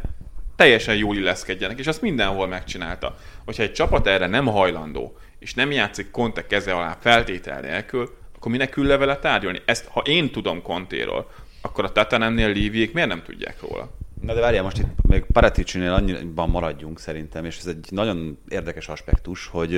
[0.56, 3.16] teljesen jól illeszkedjenek, és azt mindenhol megcsinálta.
[3.46, 8.52] Hogyha egy csapat erre nem hajlandó, és nem játszik Conte keze alá feltétel nélkül, akkor
[8.52, 9.62] minek ül levele tárgyalni?
[9.66, 11.30] Ezt, ha én tudom Contéról,
[11.62, 13.90] akkor a Tatanemnél Líviék miért nem tudják róla?
[14.22, 18.88] Na de várjál, most itt még Paraticinél annyiban maradjunk szerintem, és ez egy nagyon érdekes
[18.88, 19.76] aspektus, hogy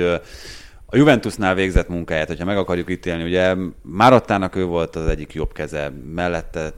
[0.86, 5.52] a Juventusnál végzett munkáját, hogyha meg akarjuk ítélni, ugye Márottának ő volt az egyik jobb
[5.52, 6.72] keze, mellette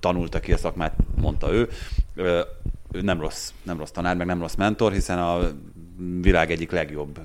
[0.00, 1.68] tanulta ki a szakmát, mondta ő.
[2.92, 5.50] Ő nem rossz, nem rossz tanár, meg nem rossz mentor, hiszen a
[6.20, 7.20] világ egyik legjobb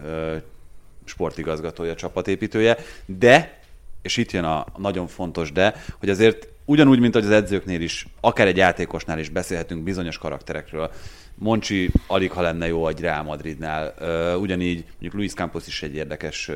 [1.03, 3.59] sportigazgatója, csapatépítője, de,
[4.01, 8.47] és itt jön a nagyon fontos de, hogy azért ugyanúgy, mint az edzőknél is, akár
[8.47, 10.91] egy játékosnál is beszélhetünk bizonyos karakterekről.
[11.35, 13.93] Moncsi alig, ha lenne jó egy Real Madridnál.
[14.39, 16.51] Ugyanígy mondjuk Luis Campos is egy érdekes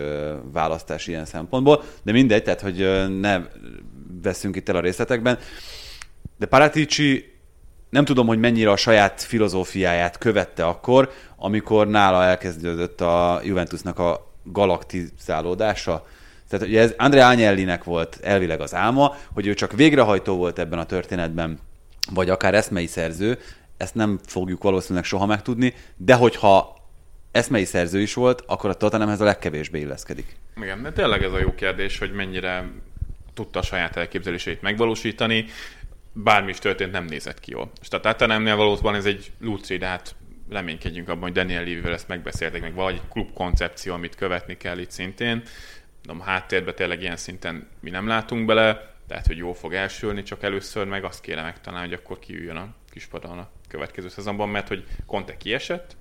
[0.51, 3.41] választás ilyen szempontból, de mindegy, tehát hogy ne
[4.21, 5.37] veszünk itt el a részletekben.
[6.37, 7.33] De Paratici
[7.89, 14.33] nem tudom, hogy mennyire a saját filozófiáját követte akkor, amikor nála elkezdődött a Juventusnak a
[14.43, 16.07] galaktizálódása.
[16.49, 20.79] Tehát ugye ez Andrea Agnellinek volt elvileg az álma, hogy ő csak végrehajtó volt ebben
[20.79, 21.59] a történetben,
[22.13, 23.39] vagy akár eszmei szerző,
[23.77, 26.77] ezt nem fogjuk valószínűleg soha megtudni, de hogyha
[27.31, 30.37] eszmei szerző is volt, akkor a Tottenhamhez a legkevésbé illeszkedik.
[30.61, 32.71] Igen, de tényleg ez a jó kérdés, hogy mennyire
[33.33, 35.45] tudta a saját elképzeléseit megvalósítani.
[36.13, 37.71] Bármi is történt, nem nézett ki jól.
[37.81, 40.15] És a Tatanemnél valóban ez egy lúcri, de hát
[40.49, 44.77] reménykedjünk abban, hogy Daniel Levy-vel ezt megbeszélték, meg valahogy egy klub koncepció, amit követni kell
[44.77, 45.43] itt szintén.
[46.03, 50.23] De a háttérben tényleg ilyen szinten mi nem látunk bele, tehát hogy jól fog elsülni,
[50.23, 54.67] csak először meg azt kéne megtalálni, hogy akkor kiüljön a kispadon a következő szezonban, mert
[54.67, 55.95] hogy Conte kiesett,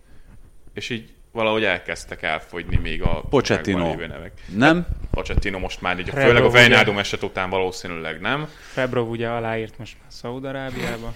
[0.74, 3.94] és így valahogy elkezdtek elfogyni még a Pochettino.
[3.94, 4.32] nevek.
[4.54, 4.86] Nem?
[5.10, 6.58] Pochettino most már így, Rebro főleg a ugye.
[6.58, 8.48] Wijnaldum eset után valószínűleg nem.
[8.72, 11.14] Febrov ugye aláírt most már Szaúd-Arábiába.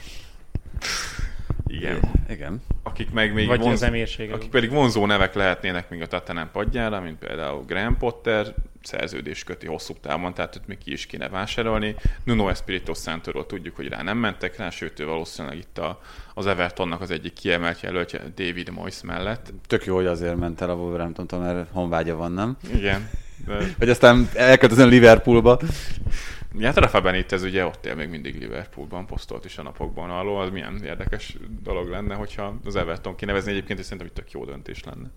[1.72, 2.00] Igen.
[2.28, 2.62] Igen.
[2.82, 3.82] Akik meg még Vagy vonz...
[3.82, 3.90] az
[4.32, 9.66] akik pedig vonzó nevek lehetnének még a Tottenham padjára, mint például Graham Potter, szerződés köti
[9.66, 11.94] hosszú távon, tehát őt még ki is kéne vásárolni.
[12.24, 16.00] Nuno Espirito Santóról tudjuk, hogy rá nem mentek rá, sőt ő valószínűleg itt a,
[16.34, 19.52] az Evertonnak az egyik kiemelt jelöltje David Moyes mellett.
[19.66, 22.56] Tök jó, hogy azért ment el a Wolverhampton-tól, mert honvágya van, nem?
[22.74, 23.10] Igen.
[23.46, 25.60] De, Vagy aztán elköltözön Liverpoolba.
[26.60, 30.50] Hát Rafa Benitez ugye ott él még mindig Liverpoolban, posztolt is a napokban arról, az
[30.50, 34.84] milyen érdekes dolog lenne, hogyha az Everton kinevezni egyébként, és szerintem hogy tök jó döntés
[34.84, 35.10] lenne.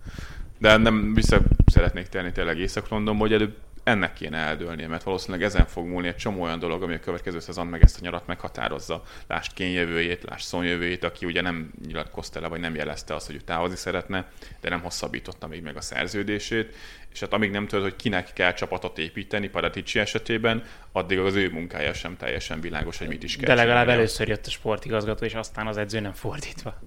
[0.57, 3.55] De nem vissza szeretnék térni tényleg Észak-Londonba, hogy előbb
[3.85, 7.39] ennek kéne eldőlnie, mert valószínűleg ezen fog múlni egy csomó olyan dolog, ami a következő
[7.39, 9.03] szezon meg ezt a nyarat meghatározza.
[9.27, 13.39] Lást Kén jövőjét, jövőjét, aki ugye nem nyilatkozta le, vagy nem jelezte azt, hogy ő
[13.39, 14.27] távozni szeretne,
[14.61, 16.75] de nem hosszabbította még meg a szerződését.
[17.11, 21.49] És hát amíg nem tudod, hogy kinek kell csapatot építeni Paratici esetében, addig az ő
[21.49, 23.95] munkája sem teljesen világos, hogy mit is kell De legalább csinálnia.
[23.95, 26.79] először jött a sportigazgató, és aztán az edző nem fordítva.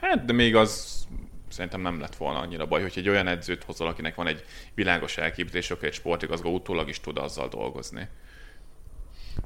[0.00, 0.98] Hát, de még az
[1.58, 4.44] szerintem nem lett volna annyira baj, hogy egy olyan edzőt hozol, akinek van egy
[4.74, 8.08] világos elképzelés, akkor egy sportigazgató utólag is tud azzal dolgozni.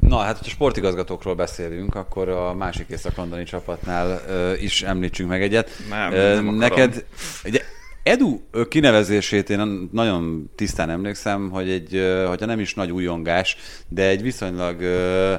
[0.00, 5.70] Na, hát, hogyha sportigazgatókról beszélünk, akkor a másik észak-londoni csapatnál ö, is említsünk meg egyet.
[5.88, 6.54] Nem, Ö, nem.
[6.54, 7.04] Neked,
[7.44, 7.60] ugye,
[8.02, 11.90] Edu kinevezését én nagyon tisztán emlékszem, hogy egy,
[12.26, 13.56] hogyha nem is nagy újongás,
[13.88, 15.34] de egy viszonylag ö,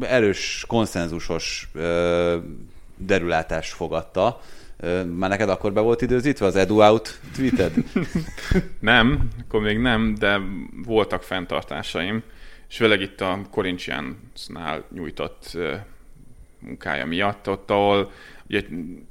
[0.00, 2.36] erős, konszenzusos ö,
[2.96, 4.40] derülátás fogadta.
[5.16, 7.72] Már neked akkor be volt időzítve az Edu out tweeted?
[8.80, 10.40] Nem, akkor még nem, de
[10.84, 12.22] voltak fenntartásaim,
[12.68, 15.56] és főleg itt a Corinthiansnál nyújtott
[16.60, 18.10] munkája miatt, ott, ahol
[18.48, 18.62] ugye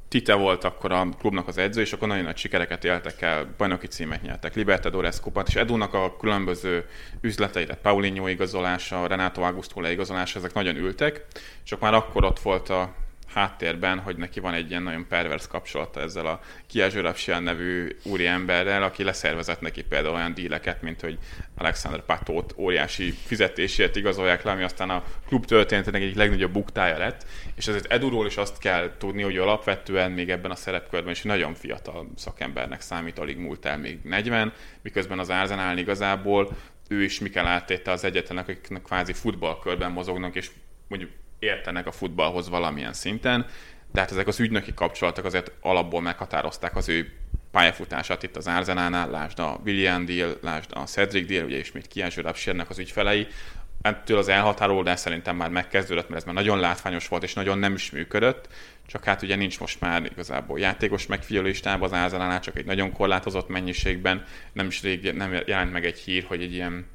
[0.07, 3.87] Tite volt akkor a klubnak az edző, és akkor nagyon nagy sikereket éltek el, bajnoki
[3.87, 6.85] címet nyertek, Libertadores kupát, és Edunak a különböző
[7.21, 11.25] üzletei, tehát Paulinho igazolása, Renato Augusto leigazolása, ezek nagyon ültek,
[11.65, 12.93] és akkor már akkor ott volt a
[13.33, 18.25] háttérben, hogy neki van egy ilyen nagyon pervers kapcsolata ezzel a Kia Zsörapsian nevű úri
[18.25, 21.17] emberrel, aki leszervezett neki például olyan díleket, mint hogy
[21.57, 27.25] Alexander Patót óriási fizetésért igazolják le, ami aztán a klub történetének egyik legnagyobb buktája lett,
[27.55, 31.53] és ezért Eduról is azt kell tudni, hogy alapvetően még ebben a szerepkörben is nagyon
[31.53, 36.57] fiatal szakembernek számít, alig múlt el még 40, miközben az Arsenal igazából
[36.89, 40.51] ő is Mikel Arteta az egyetlenek, akiknek kvázi futballkörben mozognak, és
[40.87, 43.45] mondjuk értenek a futballhoz valamilyen szinten,
[43.91, 47.11] de hát ezek az ügynöki kapcsolatok azért alapból meghatározták az ő
[47.51, 52.21] pályafutását itt az Arsenalnál, lásd a William Deal, lásd a Cedric Deal, ugye ismét Kiázső
[52.21, 53.27] Rapsérnek az ügyfelei,
[53.81, 57.73] ettől az elhatárolódás szerintem már megkezdődött, mert ez már nagyon látványos volt, és nagyon nem
[57.73, 58.47] is működött,
[58.87, 63.47] csak hát ugye nincs most már igazából játékos megfigyelőistában az Arsenalnál, csak egy nagyon korlátozott
[63.47, 66.85] mennyiségben, nem is rég nem jelent meg egy hír, hogy egy ilyen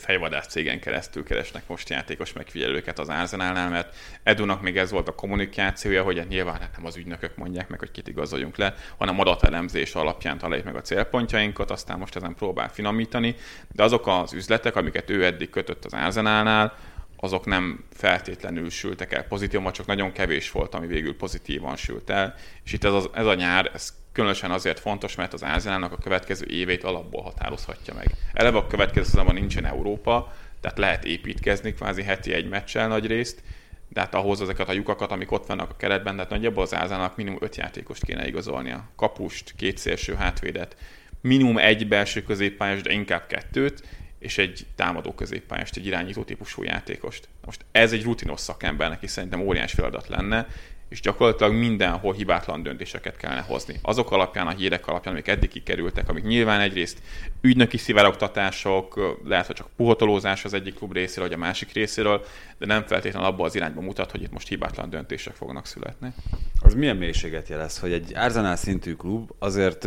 [0.00, 5.14] fejvadász cégen keresztül keresnek most játékos megfigyelőket az Arsenalnál, mert Edunak még ez volt a
[5.14, 9.94] kommunikációja, hogy nyilván hát nem az ügynökök mondják meg, hogy kit igazoljunk le, hanem adatelemzés
[9.94, 13.34] alapján találjuk meg a célpontjainkat, aztán most ezen próbál finomítani,
[13.72, 16.74] de azok az üzletek, amiket ő eddig kötött az Arsenalnál,
[17.22, 22.34] azok nem feltétlenül sültek el pozitívan, csak nagyon kevés volt, ami végül pozitívan sült el.
[22.64, 25.98] És itt ez, az, ez a nyár, ez különösen azért fontos, mert az Arsenalnak a
[25.98, 28.06] következő évét alapból határozhatja meg.
[28.32, 33.42] Eleve a következő szezonban nincsen Európa, tehát lehet építkezni kvázi heti egy meccsel nagy részt,
[33.88, 37.16] de hát ahhoz ezeket a lyukakat, amik ott vannak a keretben, tehát nagyjából az Arsenalnak
[37.16, 38.88] minimum öt játékost kéne igazolnia.
[38.96, 40.76] Kapust, két szélső hátvédet,
[41.20, 43.82] minimum egy belső középpályás, de inkább kettőt,
[44.20, 47.28] és egy támadó középpályást, egy irányító típusú játékost.
[47.44, 50.46] Most ez egy rutinos szakembernek is szerintem óriás feladat lenne,
[50.90, 53.78] és gyakorlatilag mindenhol hibátlan döntéseket kellene hozni.
[53.82, 57.02] Azok alapján, a hírek alapján, amik eddig kikerültek, amik nyilván egyrészt
[57.40, 62.24] ügynöki szivárogtatások, lehet, hogy csak puhotolózás az egyik klub részéről, vagy a másik részéről,
[62.58, 66.12] de nem feltétlenül abba az irányba mutat, hogy itt most hibátlan döntések fognak születni.
[66.60, 69.84] Az milyen mélységet jelez, hogy egy Arsenal szintű klub azért,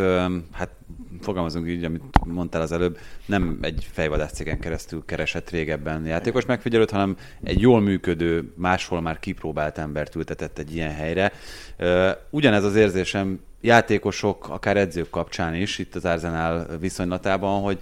[0.52, 0.70] hát
[1.22, 6.90] fogalmazunk így, amit mondtál az előbb, nem egy fejvadász cégen keresztül keresett régebben játékos megfigyelőt,
[6.90, 11.32] hanem egy jól működő, máshol már kipróbált embert ültetett egy ilyen helyre.
[11.78, 17.80] Ö, Ugyanez az érzésem játékosok, akár edzők kapcsán is, itt az Arsenal viszonylatában, hogy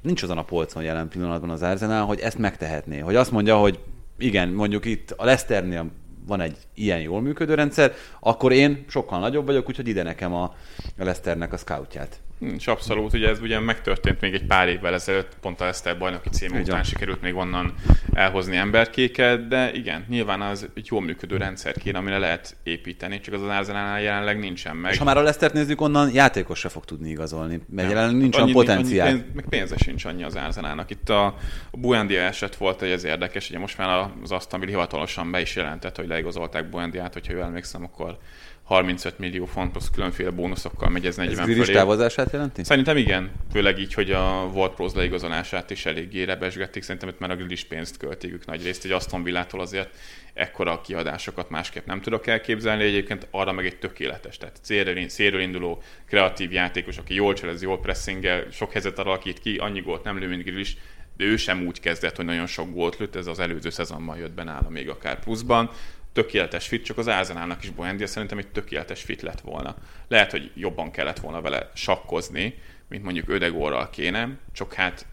[0.00, 2.98] nincs azon a polcon jelen pillanatban az Arsenal, hogy ezt megtehetné.
[2.98, 3.78] Hogy azt mondja, hogy
[4.18, 5.90] igen, mondjuk itt a Leicesternél
[6.26, 10.54] van egy ilyen jól működő rendszer, akkor én sokkal nagyobb vagyok, úgyhogy ide nekem a
[10.96, 12.20] Leicesternek a scoutját.
[12.38, 16.28] És abszolút, ugye ez ugye megtörtént még egy pár évvel ezelőtt, pont a Leszter bajnoki
[16.28, 16.82] cím után van.
[16.82, 17.74] sikerült még onnan
[18.12, 23.34] elhozni emberkéket, de igen, nyilván az egy jól működő rendszer kéne, amire lehet építeni, csak
[23.34, 24.92] az az Arsenalnál jelenleg nincsen meg.
[24.92, 28.36] És ha már a Lesztert nézzük, onnan játékos se fog tudni igazolni, mert jelenleg nincs
[28.36, 29.06] annyi, potenciál.
[29.06, 30.90] Annyi pénz, meg pénze sincs annyi az Arsenalnak.
[30.90, 31.24] Itt a,
[31.70, 35.56] a Buendia eset volt, hogy ez érdekes, ugye most már az Aston hivatalosan be is
[35.56, 38.18] jelentett, hogy leigazolták Buendiát, hogyha jól emlékszem, akkor
[38.66, 41.72] 35 millió font plusz különféle bónuszokkal megy ez 40 ez fölé.
[41.72, 42.64] távozását jelenti?
[42.64, 47.36] Szerintem igen, főleg így, hogy a Pros leigazolását is eléggé rebesgették, szerintem itt már a
[47.36, 49.94] Grealish pénzt költik ők nagy részt, egy Aston Villától azért
[50.34, 55.82] ekkora kiadásokat másképp nem tudok elképzelni, egyébként arra meg egy tökéletes, tehát célről, célről induló
[56.06, 60.28] kreatív játékos, aki jól cselez, jól pressinggel, sok helyzet alakít ki, annyi gólt nem lő,
[60.28, 60.76] mint Grealish,
[61.16, 64.32] de ő sem úgy kezdett, hogy nagyon sok gólt lőtt, ez az előző szezonban jött
[64.32, 65.70] be nála még akár pluszban
[66.16, 69.76] tökéletes fit, csak az Arsenalnak is Boendia szerintem egy tökéletes fit lett volna.
[70.08, 72.54] Lehet, hogy jobban kellett volna vele sakkozni,
[72.88, 75.06] mint mondjuk Ödegorral kéne, csak hát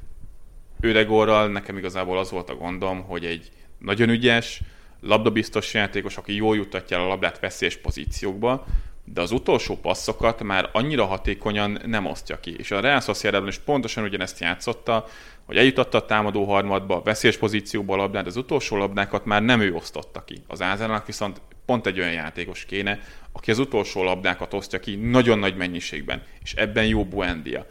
[0.79, 4.61] Ödegorral nekem igazából az volt a gondom, hogy egy nagyon ügyes,
[5.01, 8.65] labdabiztos játékos, aki jól juttatja a labdát veszélyes pozíciókba,
[9.05, 12.55] de az utolsó passzokat már annyira hatékonyan nem osztja ki.
[12.57, 15.05] És a Real Sociedadban is pontosan ugyanezt játszotta,
[15.45, 19.73] hogy eljutatta a támadó harmadba, veszélyes pozícióba a labdát, az utolsó labdákat már nem ő
[19.73, 20.41] osztotta ki.
[20.47, 22.99] Az Ázának viszont pont egy olyan játékos kéne,
[23.31, 27.65] aki az utolsó labdákat osztja ki nagyon nagy mennyiségben, és ebben jó Buendia.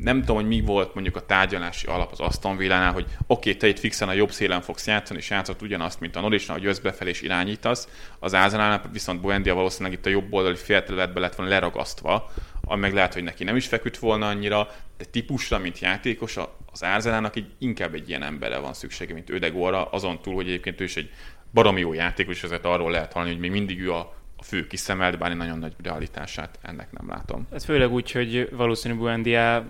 [0.00, 3.56] Nem tudom, hogy mi volt mondjuk a tárgyalási alap az Aston Villánál, hogy oké, okay,
[3.56, 6.66] te itt fixen a jobb szélen fogsz játszani, és játszott ugyanazt, mint a Norrisnál, hogy
[6.66, 7.88] jössz befelé és irányítasz.
[8.18, 12.30] Az Ázanálnál viszont Buendia valószínűleg itt a jobb oldali félterületbe lett volna leragasztva,
[12.64, 14.68] ami meg lehet, hogy neki nem is feküdt volna annyira,
[14.98, 16.36] de típusra, mint játékos,
[16.72, 20.80] az Árzelának egy, inkább egy ilyen emberre van szüksége, mint Ödegorra, azon túl, hogy egyébként
[20.80, 21.10] ő is egy
[21.52, 24.15] baromi jó játékos, ezért arról lehet hallani, hogy még mindig ő a
[24.46, 27.46] fő kiszemelt, bár én nagyon nagy realitását ennek nem látom.
[27.52, 29.66] Ez főleg úgy, hogy valószínű Buendia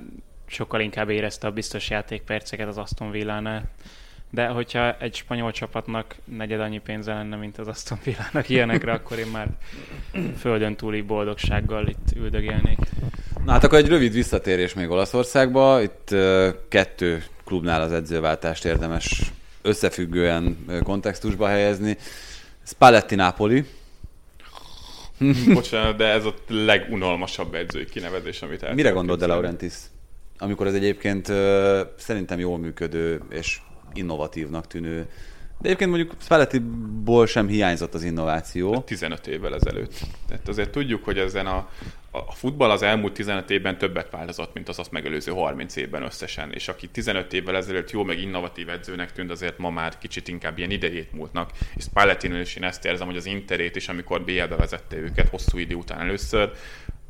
[0.47, 3.63] sokkal inkább érezte a biztos játékperceket az Aston Villánál.
[4.31, 9.19] De hogyha egy spanyol csapatnak negyed annyi pénze lenne, mint az Aston Villának ilyenekre, akkor
[9.19, 9.49] én már
[10.39, 12.79] földön túli boldogsággal itt üldögélnék.
[13.45, 15.83] Na hát akkor egy rövid visszatérés még Olaszországba.
[15.83, 16.15] Itt
[16.69, 21.97] kettő klubnál az edzőváltást érdemes összefüggően kontextusba helyezni.
[22.63, 23.65] Spalletti Napoli.
[25.55, 29.75] Bocsánat, de ez a legunalmasabb edzői kinevezés, amit el Mire gondolt De Laurentiis?
[30.39, 31.27] Amikor ez egyébként
[31.97, 33.61] szerintem jól működő és
[33.95, 35.07] innovatívnak tűnő
[35.59, 38.81] de egyébként mondjuk Spallettiból sem hiányzott az innováció.
[38.81, 40.01] 15 évvel ezelőtt.
[40.29, 41.69] Tehát azért tudjuk, hogy ezen a,
[42.11, 46.53] a futball az elmúlt 15 évben többet változott, mint az azt megelőző 30 évben összesen.
[46.53, 50.59] És aki 15 évvel ezelőtt jó meg innovatív edzőnek tűnt, azért ma már kicsit inkább
[50.59, 51.51] ilyen idejét múltnak.
[51.75, 55.59] És Spallettinől is én ezt érzem, hogy az Interét is, amikor BL-be vezette őket hosszú
[55.59, 56.53] idő után először,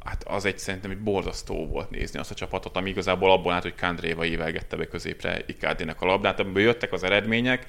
[0.07, 3.63] hát az egy szerintem egy borzasztó volt nézni azt a csapatot, ami igazából abból állt,
[3.63, 7.67] hogy Kandréva évelgette be középre Icardinek a labdát, amiből jöttek az eredmények,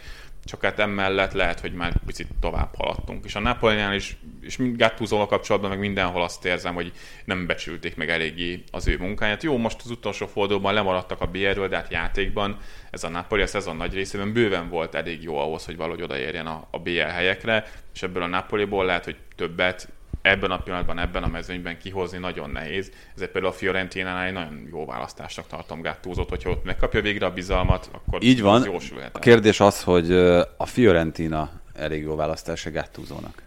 [0.48, 3.26] csak hát emellett lehet, hogy már picit tovább haladtunk.
[3.26, 6.91] És a Napoleonál is, és gattuso kapcsolatban meg mindenhol azt érzem, hogy
[7.26, 9.43] nem becsülték meg eléggé az ő munkáját.
[9.43, 12.58] Jó, most az utolsó fordulóban lemaradtak a BR-ről, de hát játékban
[12.91, 16.48] ez a Napoli a szezon nagy részében bőven volt elég jó ahhoz, hogy valahogy odaérjen
[16.48, 19.89] a, a BL helyekre, és ebből a Napoliból lehet, hogy többet
[20.30, 22.91] ebben a pillanatban, ebben a mezőnyben kihozni nagyon nehéz.
[23.15, 27.32] Ezért például a Fiorentinánál egy nagyon jó választásnak tartom Gattuso-t, hogyha ott megkapja végre a
[27.32, 28.69] bizalmat, akkor Így van.
[29.11, 30.11] A kérdés az, hogy
[30.57, 33.45] a Fiorentina elég jó választás a Gattuso-nak.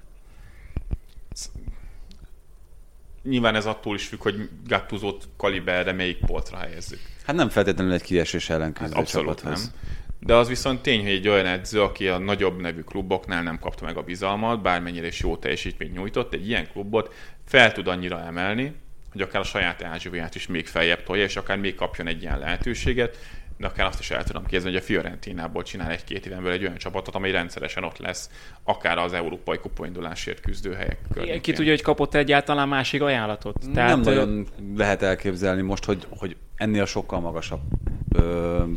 [3.22, 7.00] Nyilván ez attól is függ, hogy Gattuso-t kaliberre melyik polcra helyezzük.
[7.26, 9.64] Hát nem feltétlenül egy kiesés ellen hát abszolút csapathoz.
[9.64, 9.72] nem.
[10.20, 13.84] De az viszont tény, hogy egy olyan edző, aki a nagyobb nevű kluboknál nem kapta
[13.84, 17.14] meg a bizalmat, bármennyire is jó teljesítményt nyújtott, egy ilyen klubot
[17.46, 18.74] fel tud annyira emelni,
[19.12, 22.38] hogy akár a saját ázsióját is még feljebb tolja, és akár még kapjon egy ilyen
[22.38, 23.16] lehetőséget,
[23.56, 26.76] de akár azt is el tudom képzelni, hogy a Fiorentinából csinál egy-két évenből egy olyan
[26.76, 28.30] csapatot, amely rendszeresen ott lesz,
[28.64, 31.40] akár az európai kupaindulásért küzdő helyek környékén.
[31.40, 33.56] Ki tudja, hogy kapott egyáltalán másik ajánlatot?
[33.74, 33.90] Tehát...
[33.90, 34.46] Nem nagyon
[34.76, 37.60] lehet elképzelni most, hogy, hogy ennél sokkal magasabb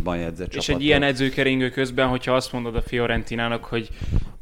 [0.04, 3.90] ban jegyzett És egy ilyen edzőkeringő közben, hogyha azt mondod a Fiorentinának, hogy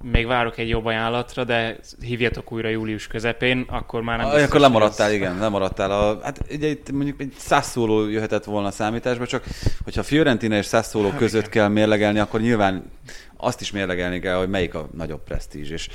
[0.04, 4.60] még várok egy jobb ajánlatra, de hívjatok újra július közepén, akkor már nem ah, Akkor
[4.60, 5.14] lemaradtál, az...
[5.14, 5.92] igen, lemaradtál.
[5.92, 9.44] A, hát ugye itt mondjuk egy százszóló jöhetett volna a számításba, csak
[9.84, 12.84] hogyha Fiorentina és százszóló hát, között kell mérlegelni, akkor nyilván
[13.38, 15.70] azt is mérlegelni kell, hogy melyik a nagyobb presztízs.
[15.70, 15.89] És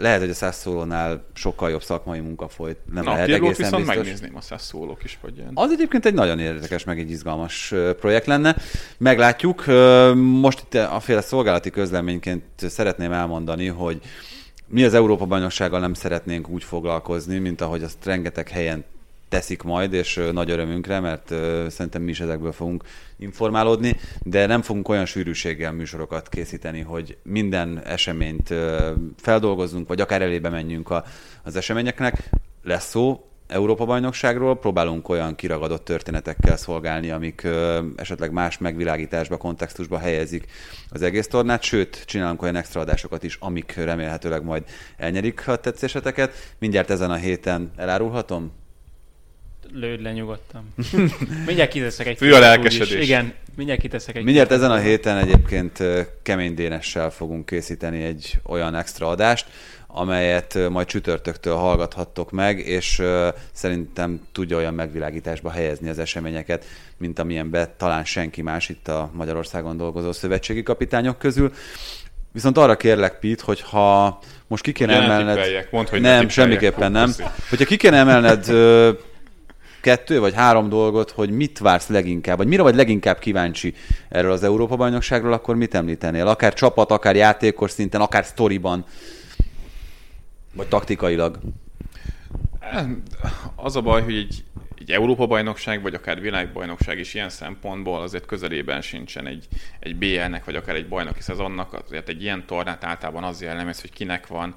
[0.00, 2.78] lehet, hogy a százszólónál sokkal jobb szakmai munka folyt.
[2.92, 3.96] Nem Na, lehet egészen viszont biztos.
[3.96, 5.50] megnézném a százszólók is, hogy ilyen.
[5.54, 8.56] Az egyébként egy nagyon érdekes, meg egy izgalmas projekt lenne.
[8.98, 9.64] Meglátjuk.
[10.14, 14.00] Most itt a féle szolgálati közleményként szeretném elmondani, hogy
[14.66, 18.84] mi az Európa-bajnoksággal nem szeretnénk úgy foglalkozni, mint ahogy azt rengeteg helyen
[19.30, 21.28] teszik majd, és nagy örömünkre, mert
[21.70, 22.84] szerintem mi is ezekből fogunk
[23.16, 28.54] informálódni, de nem fogunk olyan sűrűséggel műsorokat készíteni, hogy minden eseményt
[29.16, 31.04] feldolgozzunk, vagy akár elébe menjünk a,
[31.42, 32.30] az eseményeknek.
[32.62, 40.44] Lesz szó Európa-bajnokságról, próbálunk olyan kiragadott történetekkel szolgálni, amik ö, esetleg más megvilágításba, kontextusba helyezik
[40.90, 44.64] az egész tornát, sőt, csinálunk olyan extra adásokat is, amik remélhetőleg majd
[44.96, 46.54] elnyerik a tetszéseteket.
[46.58, 48.59] Mindjárt ezen a héten elárulhatom?
[49.72, 50.74] Lőd le nyugodtan.
[51.46, 53.04] mindjárt kiteszek egy Fű a lelkesedés.
[53.04, 55.82] Igen, mindjárt kiteszek egy Mindjárt ezen a héten egyébként
[56.22, 59.46] Kemény Dénessel fogunk készíteni egy olyan extra adást,
[59.86, 63.02] amelyet majd csütörtöktől hallgathattok meg, és
[63.52, 66.64] szerintem tudja olyan megvilágításba helyezni az eseményeket,
[66.96, 71.52] mint amilyenbe talán senki más itt a Magyarországon dolgozó szövetségi kapitányok közül.
[72.32, 75.68] Viszont arra kérlek, Pete, hogy ha most ki kéne emelned...
[75.70, 77.12] mondd, hogy ne nem, semmiképpen nem.
[77.48, 78.46] Hogyha ki kéne emelned
[79.80, 83.74] kettő vagy három dolgot, hogy mit vársz leginkább, vagy mire vagy leginkább kíváncsi
[84.08, 86.26] erről az Európa-bajnokságról, akkor mit említenél?
[86.26, 88.84] Akár csapat, akár játékos szinten, akár sztoriban,
[90.54, 91.38] vagy taktikailag.
[93.56, 94.44] Az a baj, hogy egy,
[94.78, 99.46] egy Európa-bajnokság, vagy akár világbajnokság is ilyen szempontból azért közelében sincsen egy,
[99.80, 101.82] egy BL-nek, vagy akár egy bajnoki szezonnak.
[101.86, 104.54] Azért egy ilyen tornát általában az jellemez, hogy kinek van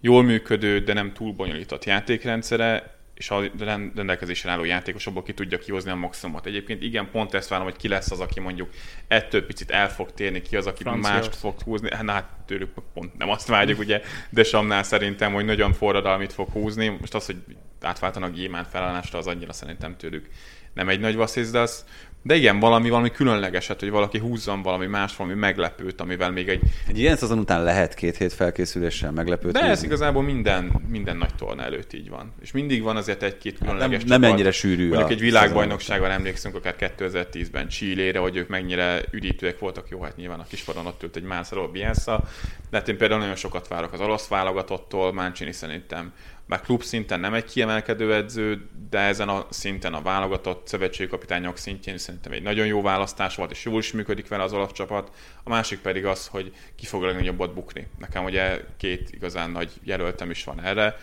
[0.00, 5.58] jól működő, de nem túl bonyolított játékrendszere, és a ren- rendelkezésre álló játékosokból ki tudja
[5.58, 6.46] kihozni a maximumot.
[6.46, 8.70] Egyébként igen, pont ezt várom, hogy ki lesz az, aki mondjuk
[9.08, 11.22] ettől picit el fog térni, ki az, aki Franciaország.
[11.22, 11.94] mást fog húzni.
[11.94, 14.00] Hát, na, hát tőlük pont nem azt várjuk, ugye,
[14.30, 16.88] de Samnál szerintem, hogy nagyon forradalmit fog húzni.
[16.88, 17.36] Most az, hogy
[17.80, 20.28] átváltanak Gyémán felállásra, az annyira szerintem tőlük
[20.72, 21.84] nem egy nagy vasszíz, de az,
[22.26, 26.60] de igen, valami, valami különlegeset, hogy valaki húzzon valami más, valami meglepőt, amivel még egy...
[26.88, 31.34] Egy ilyen szezon után lehet két hét felkészüléssel meglepőt De ez igazából minden, minden nagy
[31.34, 32.32] torna előtt így van.
[32.40, 34.34] És mindig van azért egy-két nem, különleges nem csapat.
[34.34, 34.88] ennyire sűrű.
[34.88, 39.88] Mondjuk egy világbajnokságon emlékszünk, akár 2010-ben Chile-re, hogy ők mennyire üdítőek voltak.
[39.88, 42.24] Jó, hát nyilván a kispadon ott ült egy Marcelo Bielsa,
[42.70, 46.12] de hát én például nagyon sokat várok az olasz válogatottól, Mancini szerintem
[46.46, 51.56] bár klub szinten nem egy kiemelkedő edző, de ezen a szinten a válogatott szövetségi kapitányok
[51.56, 55.10] szintjén szerintem egy nagyon jó választás volt, és jól is működik vele az olasz csapat.
[55.44, 57.86] A másik pedig az, hogy ki fog a legnagyobbat bukni.
[57.98, 60.96] Nekem ugye két igazán nagy jelöltem is van erre,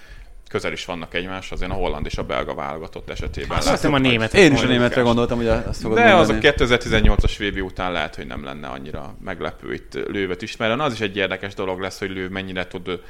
[0.50, 3.98] közel is vannak egymáshoz, én a holland és a belga válogatott esetében Azt hiszem a
[3.98, 6.54] németek Én is a németre gondoltam, hogy azt fogod de az a mondani.
[6.58, 10.80] 2018-as VB után lehet, hogy nem lenne annyira meglepő itt lővet ismerően.
[10.80, 13.02] Az is egy érdekes dolog lesz, hogy lő mennyire tud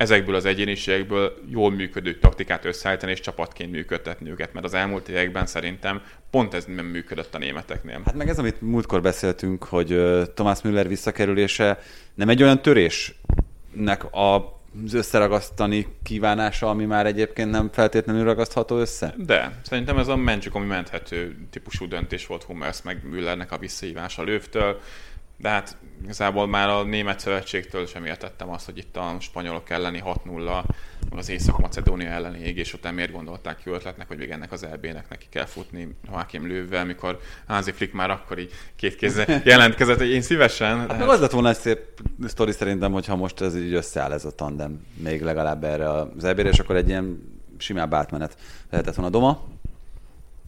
[0.00, 5.46] ezekből az egyéniségekből jól működő taktikát összeállítani és csapatként működtetni őket, mert az elmúlt években
[5.46, 8.00] szerintem pont ez nem működött a németeknél.
[8.04, 10.02] Hát meg ez, amit múltkor beszéltünk, hogy
[10.34, 11.78] Thomas Müller visszakerülése
[12.14, 19.14] nem egy olyan törésnek a az összeragasztani kívánása, ami már egyébként nem feltétlenül ragasztható össze?
[19.16, 24.22] De szerintem ez a mentsük, ami menthető típusú döntés volt Hummels meg Müllernek a visszahívása
[24.22, 24.80] lővtől,
[25.40, 30.02] de hát igazából már a német szövetségtől sem értettem azt, hogy itt a spanyolok elleni
[30.04, 30.62] 6-0,
[31.10, 35.08] meg az Észak-Macedónia elleni égés után miért gondolták ki ötletnek, hogy még ennek az EB-nek
[35.08, 40.10] neki kell futni Joachim Lővvel, mikor Hansi Flick már akkor így két kézzel jelentkezett, hogy
[40.10, 40.78] én szívesen.
[40.78, 41.80] Hát de meg az lett volna egy szép
[42.26, 46.48] sztori szerintem, hogyha most ez így összeáll ez a tandem még legalább erre az ebére,
[46.48, 48.36] és akkor egy ilyen simább átmenet
[48.70, 49.10] lehetett volna.
[49.10, 49.48] Doma?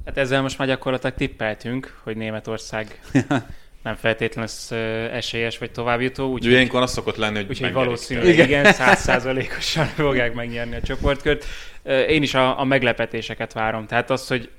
[0.04, 3.00] Hát ezzel most már gyakorlatilag tippeltünk, hogy Németország
[3.82, 4.70] nem feltétlenül lesz
[5.12, 10.34] esélyes vagy továbbjutó, Úgy, úgyhogy ilyenkor az szokott lenni, hogy Úgyhogy valószínűleg igen, százszázalékosan fogják
[10.34, 11.44] megnyerni a csoportkört.
[12.08, 13.86] Én is a, a meglepetéseket várom.
[13.86, 14.50] Tehát az, hogy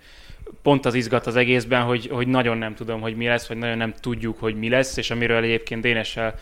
[0.61, 3.77] pont az izgat az egészben, hogy, hogy nagyon nem tudom, hogy mi lesz, vagy nagyon
[3.77, 6.35] nem tudjuk, hogy mi lesz, és amiről egyébként Dénessel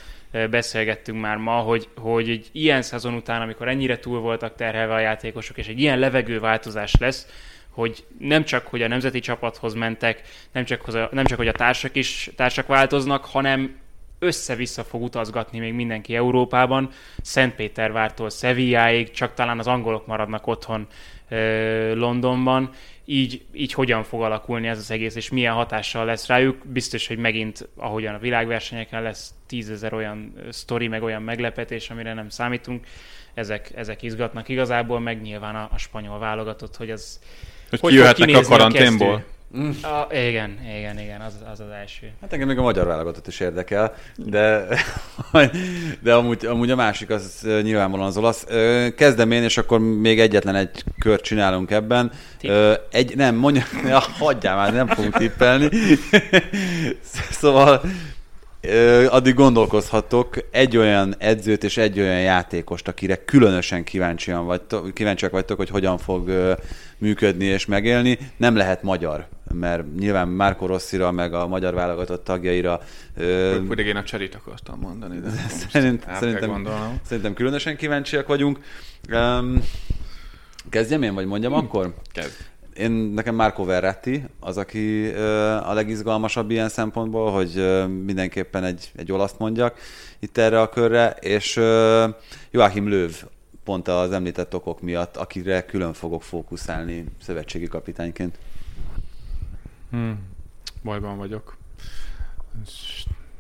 [0.49, 4.99] beszélgettünk már ma, hogy, hogy egy ilyen szezon után, amikor ennyire túl voltak terhelve a
[4.99, 7.27] játékosok, és egy ilyen levegőváltozás lesz,
[7.72, 11.51] hogy nem csak, hogy a nemzeti csapathoz mentek, nem csak, hozzá- nem csak hogy a
[11.51, 13.80] társak is társak változnak, hanem
[14.19, 16.89] össze-vissza fog utazgatni még mindenki Európában,
[17.22, 20.88] Szentpétervártól Sevilláig, csak talán az angolok maradnak otthon
[21.30, 22.69] ö, Londonban,
[23.05, 26.57] így, így hogyan fog alakulni ez az egész, és milyen hatással lesz rájuk.
[26.65, 32.30] Biztos, hogy megint, ahogyan a világversenyeken lesz tízezer olyan sztori, meg olyan meglepetés, amire nem
[32.30, 32.86] számítunk,
[33.34, 34.49] ezek, ezek izgatnak.
[34.49, 37.19] Igazából, meg nyilván a, a spanyol válogatott, hogy az
[37.72, 39.07] Hogy fog kijöhetnek a kinézni karanténból.
[39.07, 39.30] kezdő.
[39.82, 42.11] A, igen, igen, igen, az, az az első.
[42.22, 44.67] Hát engem még a magyar válogatott is érdekel, de,
[46.03, 48.45] de amúgy, amúgy a másik az nyilvánvalóan az olasz.
[48.95, 52.11] Kezdem én, és akkor még egyetlen egy kört csinálunk ebben.
[52.38, 52.51] Tipp.
[52.91, 55.69] Egy, nem, mondja, ja, hagyjál már, nem fogunk tippelni.
[57.41, 57.82] Szóval
[59.09, 65.57] addig gondolkozhatok egy olyan edzőt és egy olyan játékost, akire különösen kíváncsian vagytok, kíváncsiak vagytok,
[65.57, 66.32] hogy hogyan fog
[66.97, 68.18] működni és megélni.
[68.38, 72.82] Nem lehet magyar, mert nyilván Márko Rosszira, meg a magyar válogatott tagjaira
[73.68, 75.30] Pedig én a cserit akartam mondani, de
[75.72, 76.68] szerint, szerintem,
[77.03, 78.59] szerintem különösen kíváncsiak vagyunk.
[79.12, 79.64] Um,
[80.70, 81.93] kezdjem én, vagy mondjam akkor?
[82.12, 82.50] Kezd.
[82.74, 88.91] Én nekem Marco Verratti az, aki ö, a legizgalmasabb ilyen szempontból, hogy ö, mindenképpen egy,
[88.95, 89.80] egy olaszt mondjak
[90.19, 92.07] itt erre a körre, és ö,
[92.51, 93.09] Joachim Löw
[93.63, 98.38] pont az említett okok miatt, akire külön fogok fókuszálni szövetségi kapitányként.
[99.89, 100.19] Hmm.
[100.84, 101.57] Bajban vagyok.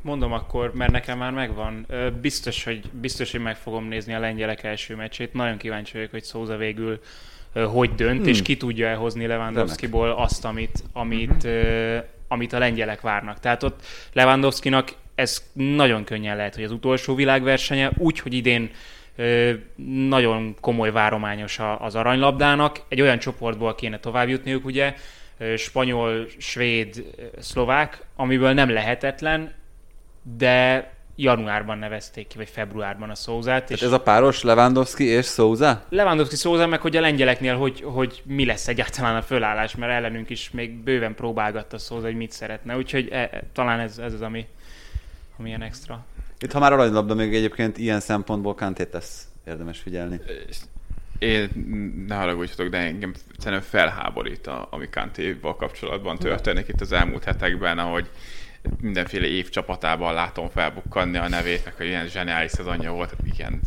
[0.01, 1.85] Mondom akkor, mert nekem már megvan.
[2.21, 5.33] Biztos, hogy, biztos, hogy meg fogom nézni a lengyelek első meccsét.
[5.33, 6.99] Nagyon kíváncsi vagyok, hogy Szóza végül
[7.53, 8.27] hogy dönt, Hmm.
[8.29, 11.97] és ki tudja elhozni Lewandowskiból azt, amit, amit, ö,
[12.27, 13.39] amit a lengyelek várnak.
[13.39, 18.71] Tehát ott Lewandowskinak ez nagyon könnyen lehet, hogy az utolsó világversenye, úgy, hogy idén
[20.07, 22.81] nagyon komoly várományos az aranylabdának.
[22.87, 24.93] Egy olyan csoportból kéne tovább jutniuk, ugye,
[25.57, 27.05] spanyol, svéd,
[27.39, 29.53] szlovák, amiből nem lehetetlen,
[30.37, 33.69] de januárban nevezték ki, vagy februárban a Szózát.
[33.69, 35.83] És És ez a páros Lewandowski és Souza?
[35.89, 40.29] Lewandowski Szóza meg, hogy a lengyeleknél, hogy, hogy mi lesz egyáltalán a fölállás, mert ellenünk
[40.29, 42.77] is még bőven próbálgatta Szóza, hogy mit szeretne.
[42.77, 44.47] Úgyhogy e, e, talán ez, ez az, ami,
[45.37, 46.05] ami ilyen extra.
[46.39, 50.21] Itt, ha már aranylabda, még egyébként ilyen szempontból Kantét lesz érdemes figyelni.
[51.19, 51.49] Én
[52.07, 57.79] ne haragudjatok, de engem szerintem felháborít, a, ami Kantéval kapcsolatban történik itt az elmúlt hetekben,
[57.79, 58.09] ahogy
[58.81, 63.15] mindenféle év csapatában látom felbukkanni a nevét, hogy ilyen zseniális szezonja volt.
[63.33, 63.61] Igen,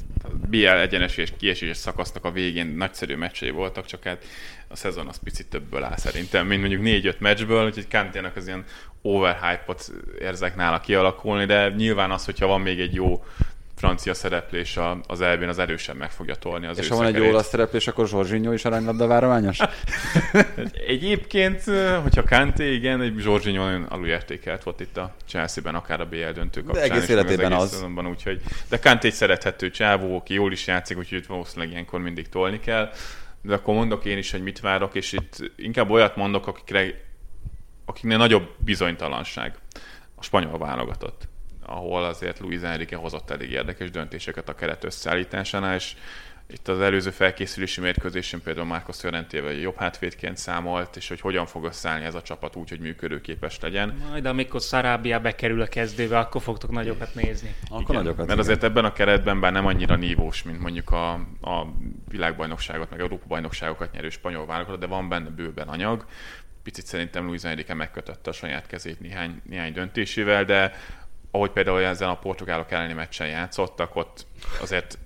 [0.48, 4.24] BL egyenes és kieséses szakasznak a végén nagyszerű meccsei voltak, csak hát
[4.68, 8.64] a szezon az picit többből áll szerintem, mint mondjuk 4-5 meccsből, úgyhogy Kanténak az ilyen
[9.02, 13.24] overhype-ot érzek nála kialakulni, de nyilván az, hogyha van még egy jó
[13.76, 17.48] francia szereplés az elbén, az erősen meg fogja tolni az És ha van egy olasz
[17.48, 19.58] szereplés, akkor Zsorzsinyó is aranylabda várományos?
[20.86, 21.62] Egyébként,
[22.02, 26.62] hogyha Kanté, igen, egy Zsorzsinyó nagyon alulértékelt volt itt a Chelsea-ben, akár a BL döntő
[26.62, 26.84] kapcsán.
[26.84, 27.70] egész is, meg életében egész az.
[27.70, 32.00] szezonban, úgyhogy, de Kanté egy szerethető csávó, aki jól is játszik, úgyhogy őt valószínűleg ilyenkor
[32.00, 32.90] mindig tolni kell.
[33.42, 36.86] De akkor mondok én is, hogy mit várok, és itt inkább olyat mondok, akikre,
[37.84, 39.54] akiknél nagyobb bizonytalanság
[40.14, 41.32] a spanyol válogatott
[41.66, 45.94] ahol azért Luis Enrique hozott elég érdekes döntéseket a keret összeállításánál, és
[46.46, 51.64] itt az előző felkészülési mérkőzésen például Marcos Llorentével jobb hátvédként számolt, és hogy hogyan fog
[51.64, 54.02] összeállni ez a csapat úgy, hogy működőképes legyen.
[54.10, 57.54] Majd amikor Sarabia bekerül a kezdőbe, akkor fogtok nagyokat nézni.
[57.68, 58.16] Akkor Igen, nagyokat.
[58.16, 58.38] mert igen.
[58.38, 61.66] azért ebben a keretben bár nem annyira nívós, mint mondjuk a, a
[62.08, 66.06] világbajnokságot, meg Európa bajnokságokat nyerő spanyol válogatott, de van benne bőven anyag.
[66.62, 70.72] Picit szerintem Luis Enrique megkötötte a saját kezét néhány, néhány döntésével, de
[71.34, 74.26] ahogy például ezen a portugálok elleni meccsen játszottak, ott
[74.60, 74.98] azért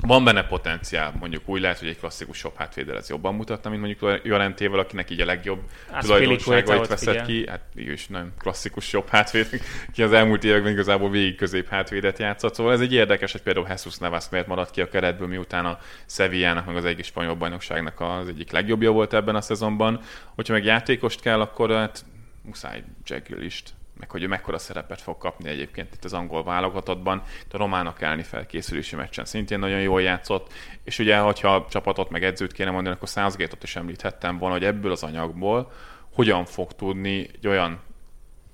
[0.00, 3.82] van benne potenciál, mondjuk úgy lehet, hogy egy klasszikus jobb hátvédel ez jobban mutatna, mint
[3.82, 5.60] mondjuk Jorentével, akinek így a legjobb
[5.90, 7.26] Azpilicueta tulajdonságait veszed figyel.
[7.26, 7.48] ki.
[7.48, 9.48] Hát is nagyon klasszikus jobb hátvéd,
[9.92, 12.54] ki az elmúlt években igazából végig közép hátvédet játszott.
[12.54, 15.78] Szóval ez egy érdekes, hogy például Jesus Navas miért maradt ki a keretből, miután a
[16.06, 20.00] Sevillának, meg az egész spanyol bajnokságnak az egyik legjobbja volt ebben a szezonban.
[20.34, 22.04] Hogyha meg játékost kell, akkor hát
[22.42, 27.22] muszáj Jack Grealish-t meg hogy ő mekkora szerepet fog kapni egyébként itt az angol válogatottban.
[27.44, 30.52] Itt a románok elleni felkészülési meccsen szintén nagyon jól játszott,
[30.84, 34.90] és ugye, hogyha csapatot meg edzőt kéne mondani, akkor Southgate-ot is említhettem volna, hogy ebből
[34.90, 35.72] az anyagból
[36.14, 37.80] hogyan fog tudni egy olyan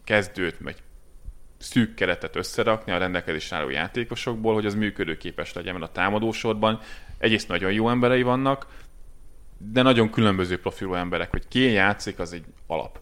[0.04, 0.82] kezdőt, vagy
[1.58, 6.80] szűk keretet összerakni a rendelkezésre álló játékosokból, hogy az működőképes legyen, mert a támadósorban
[7.18, 8.66] egyrészt nagyon jó emberei vannak,
[9.58, 13.00] de nagyon különböző profilú emberek, hogy ki játszik, az egy alap.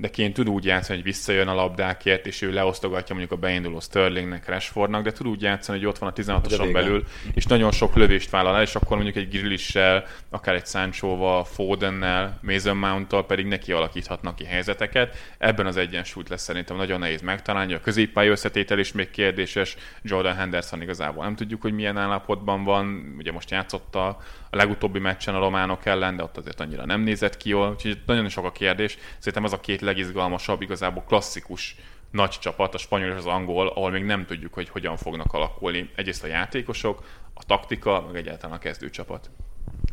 [0.00, 3.80] De ki tud úgy játszani, hogy visszajön a labdákért, és ő leosztogatja mondjuk a beinduló
[3.80, 6.72] Sterlingnek, Rashfordnak, de tud úgy játszani, hogy ott van a Hogy 16-oson a vége.
[6.72, 11.44] belül, és nagyon sok lövést vállal el, és akkor mondjuk egy Grillissel, akár egy Sanchoval,
[11.44, 15.16] Fodennel, Mason Mounttal pedig neki alakíthatnak ki helyzeteket.
[15.38, 17.74] Ebben az egyensúlyt lesz szerintem nagyon nehéz megtalálni.
[17.74, 19.76] A középpálya összetétel is még kérdéses.
[20.02, 23.14] Jordan Henderson igazából nem tudjuk, hogy milyen állapotban van.
[23.18, 24.18] Ugye most játszott a,
[24.50, 27.70] legutóbbi meccsen a románok ellen, de ott azért annyira nem nézett ki jól.
[27.70, 28.98] Úgyhogy nagyon sok a kérdés.
[29.18, 31.76] Szerintem ez a két legizgalmasabb, igazából klasszikus
[32.10, 35.90] nagy csapat, a spanyol és az angol, ahol még nem tudjuk, hogy hogyan fognak alakulni
[35.96, 39.30] egyrészt a játékosok, a taktika, meg egyáltalán a kezdőcsapat.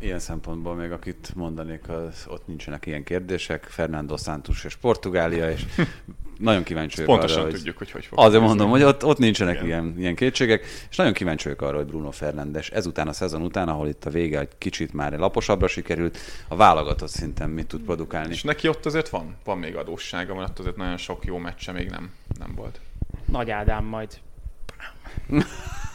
[0.00, 3.64] Ilyen szempontból még akit mondanék, az, ott nincsenek ilyen kérdések.
[3.64, 5.64] Fernando Santos és Portugália, és
[6.38, 9.18] nagyon kíváncsi vagyok Pontosan arra, hogy tudjuk, hogy hogy fog Azért mondom, hogy ott, ott
[9.18, 9.66] nincsenek Igen.
[9.66, 13.68] ilyen, ilyen kétségek, és nagyon kíváncsi vagyok arra, hogy Bruno Fernandes ezután a szezon után,
[13.68, 16.18] ahol itt a vége egy kicsit már laposabbra sikerült,
[16.48, 18.32] a válogatott szinten mit tud produkálni.
[18.32, 21.72] És neki ott azért van, van még adóssága, mert ott azért nagyon sok jó meccse
[21.72, 22.80] még nem, nem volt.
[23.24, 24.18] Nagy Ádám majd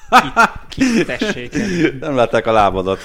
[1.06, 1.54] Tessék.
[2.00, 3.00] Nem látták a lábadat,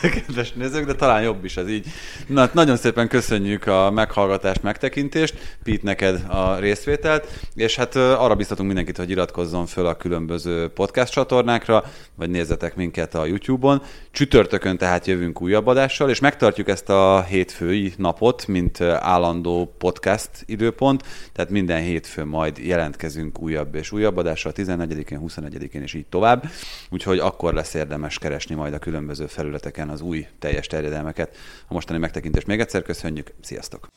[0.00, 1.86] kedves nézők, de talán jobb is ez így.
[2.26, 8.34] Na, hát nagyon szépen köszönjük a meghallgatást, megtekintést, Pít neked a részvételt, és hát arra
[8.34, 11.84] biztatunk mindenkit, hogy iratkozzon föl a különböző podcast csatornákra,
[12.14, 13.82] vagy nézzetek minket a YouTube-on.
[14.10, 21.02] Csütörtökön tehát jövünk újabb adással, és megtartjuk ezt a hétfői napot, mint állandó podcast időpont,
[21.32, 26.45] tehát minden hétfőn majd jelentkezünk újabb és újabb adással, 14-én, 21-én és így tovább
[26.90, 31.36] úgyhogy akkor lesz érdemes keresni majd a különböző felületeken az új teljes terjedelmeket.
[31.68, 33.88] A mostani megtekintést még egyszer köszönjük, sziasztok!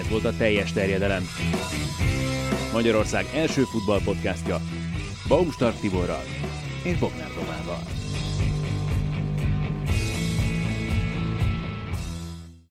[0.00, 1.22] Ez volt a teljes terjedelem.
[2.72, 4.60] Magyarország első futballpodcastja
[5.28, 6.22] Baumstark Tiborral
[6.82, 7.99] és Bognár Domával.